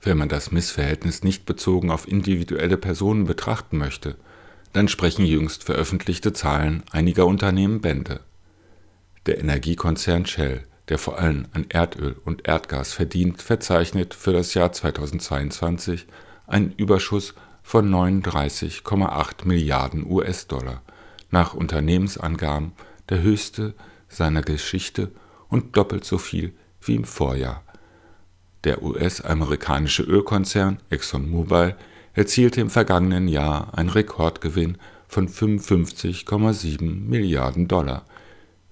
Wenn 0.04 0.18
man 0.18 0.28
das 0.28 0.52
Missverhältnis 0.52 1.24
nicht 1.24 1.46
bezogen 1.46 1.90
auf 1.90 2.08
individuelle 2.08 2.76
Personen 2.78 3.24
betrachten 3.24 3.78
möchte, 3.78 4.18
dann 4.74 4.90
sprechen 4.90 5.26
jüngst 5.26 5.64
veröffentlichte 5.64 6.34
Zahlen 6.34 6.84
einiger 6.92 7.26
Unternehmen 7.26 7.80
Bände. 7.80 8.20
Der 9.26 9.40
Energiekonzern 9.40 10.26
Shell, 10.26 10.66
der 10.90 10.98
vor 10.98 11.20
allem 11.20 11.48
an 11.54 11.68
Erdöl 11.70 12.18
und 12.26 12.46
Erdgas 12.46 12.92
verdient, 12.92 13.42
verzeichnet 13.42 14.14
für 14.14 14.34
das 14.34 14.54
Jahr 14.54 14.74
2022 14.74 16.06
einen 16.48 16.74
Überschuss 16.74 17.34
von 17.62 17.90
39,8 17.90 19.48
Milliarden 19.48 20.06
US-Dollar, 20.06 20.82
nach 21.32 21.54
Unternehmensangaben 21.54 22.74
der 23.08 23.22
höchste 23.22 23.74
seiner 24.10 24.42
Geschichte 24.42 25.12
und 25.48 25.78
doppelt 25.78 26.04
so 26.04 26.18
viel 26.18 26.54
wie 26.82 26.96
im 26.96 27.06
Vorjahr. 27.06 27.64
Der 28.64 28.82
US-amerikanische 28.82 30.04
Ölkonzern 30.04 30.80
ExxonMobil 30.90 31.76
erzielte 32.14 32.62
im 32.62 32.70
vergangenen 32.70 33.28
Jahr 33.28 33.78
einen 33.78 33.90
Rekordgewinn 33.90 34.78
von 35.08 35.28
55,7 35.28 36.82
Milliarden 36.82 37.68
Dollar. 37.68 38.06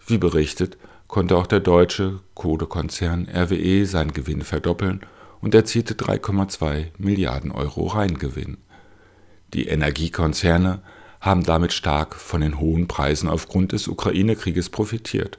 Wie 0.08 0.18
berichtet, 0.18 0.78
konnte 1.08 1.36
auch 1.36 1.46
der 1.46 1.60
deutsche 1.60 2.20
Kohlekonzern 2.36 3.28
RWE 3.28 3.86
seinen 3.86 4.14
Gewinn 4.14 4.44
verdoppeln 4.44 5.02
und 5.42 5.54
erzielte 5.54 5.96
3,2 5.96 6.88
Milliarden 6.98 7.52
Euro 7.52 7.88
Reingewinn 7.88 8.58
Die 9.54 9.68
Energiekonzerne 9.68 10.82
haben 11.20 11.44
damit 11.44 11.74
stark 11.74 12.16
von 12.16 12.39
den 12.39 12.60
hohen 12.60 12.88
Preisen 12.88 13.28
aufgrund 13.28 13.74
des 13.74 13.89
Ukraine-Krieges 13.89 14.70
profitiert. 14.70 15.38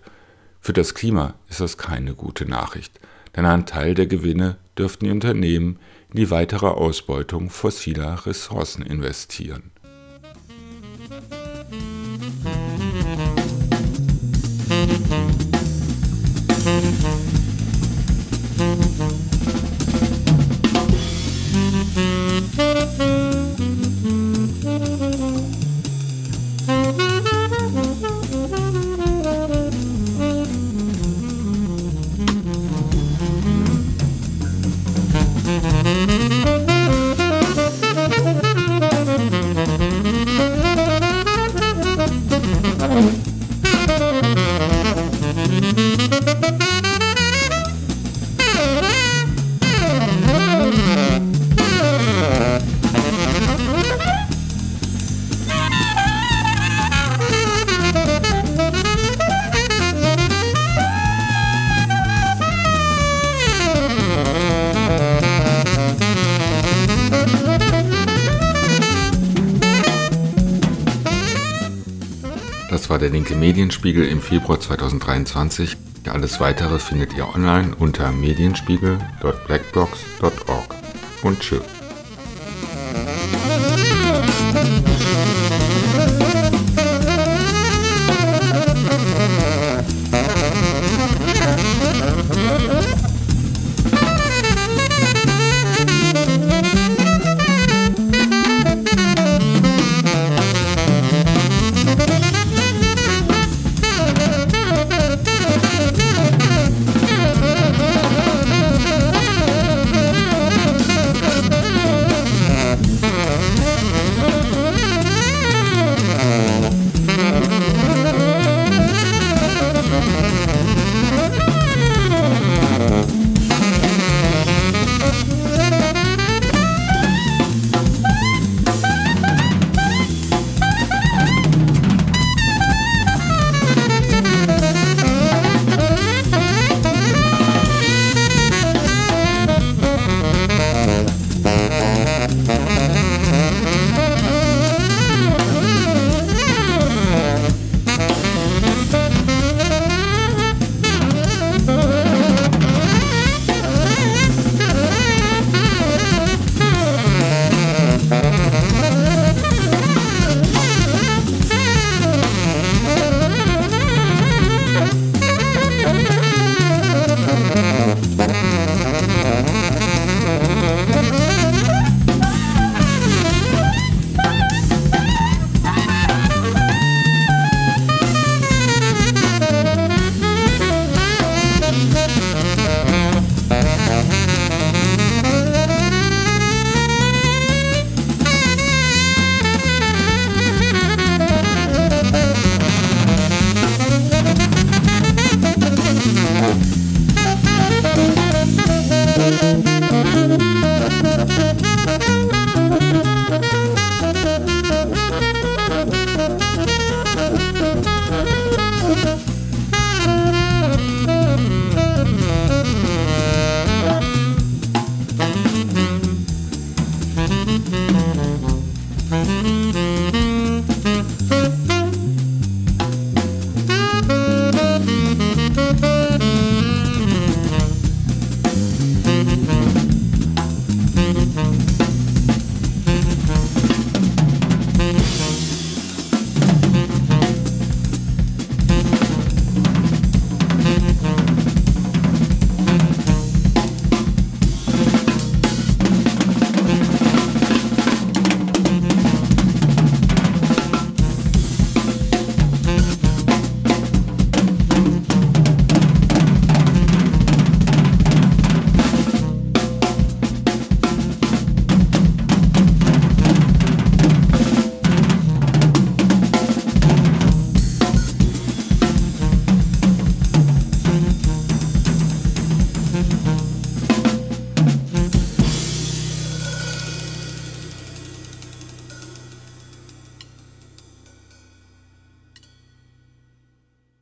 Für 0.61 0.75
das 0.75 0.95
Klima 0.95 1.35
ist 1.49 1.61
das 1.61 1.79
keine 1.79 2.15
gute 2.15 2.45
Nachricht, 2.45 3.01
denn 3.37 3.47
ein 3.47 3.67
Teil 3.67 3.95
der 3.95 4.07
Gewinne 4.07 4.59
dürften 4.79 5.07
die 5.07 5.11
Unternehmen 5.11 5.79
in 6.11 6.17
die 6.17 6.31
weitere 6.31 6.67
Ausbeutung 6.67 7.51
fossiler 7.51 8.27
Ressourcen 8.27 8.83
investieren. 8.83 9.71
Medienspiegel 73.83 74.07
im 74.07 74.21
Februar 74.21 74.61
2023. 74.61 75.77
Alles 76.07 76.39
weitere 76.39 76.79
findet 76.79 77.15
ihr 77.15 77.35
online 77.35 77.75
unter 77.77 78.13
medienspiegel.blackbox.org. 78.13 80.77
Und 81.25 81.41
tschüss. 81.41 81.82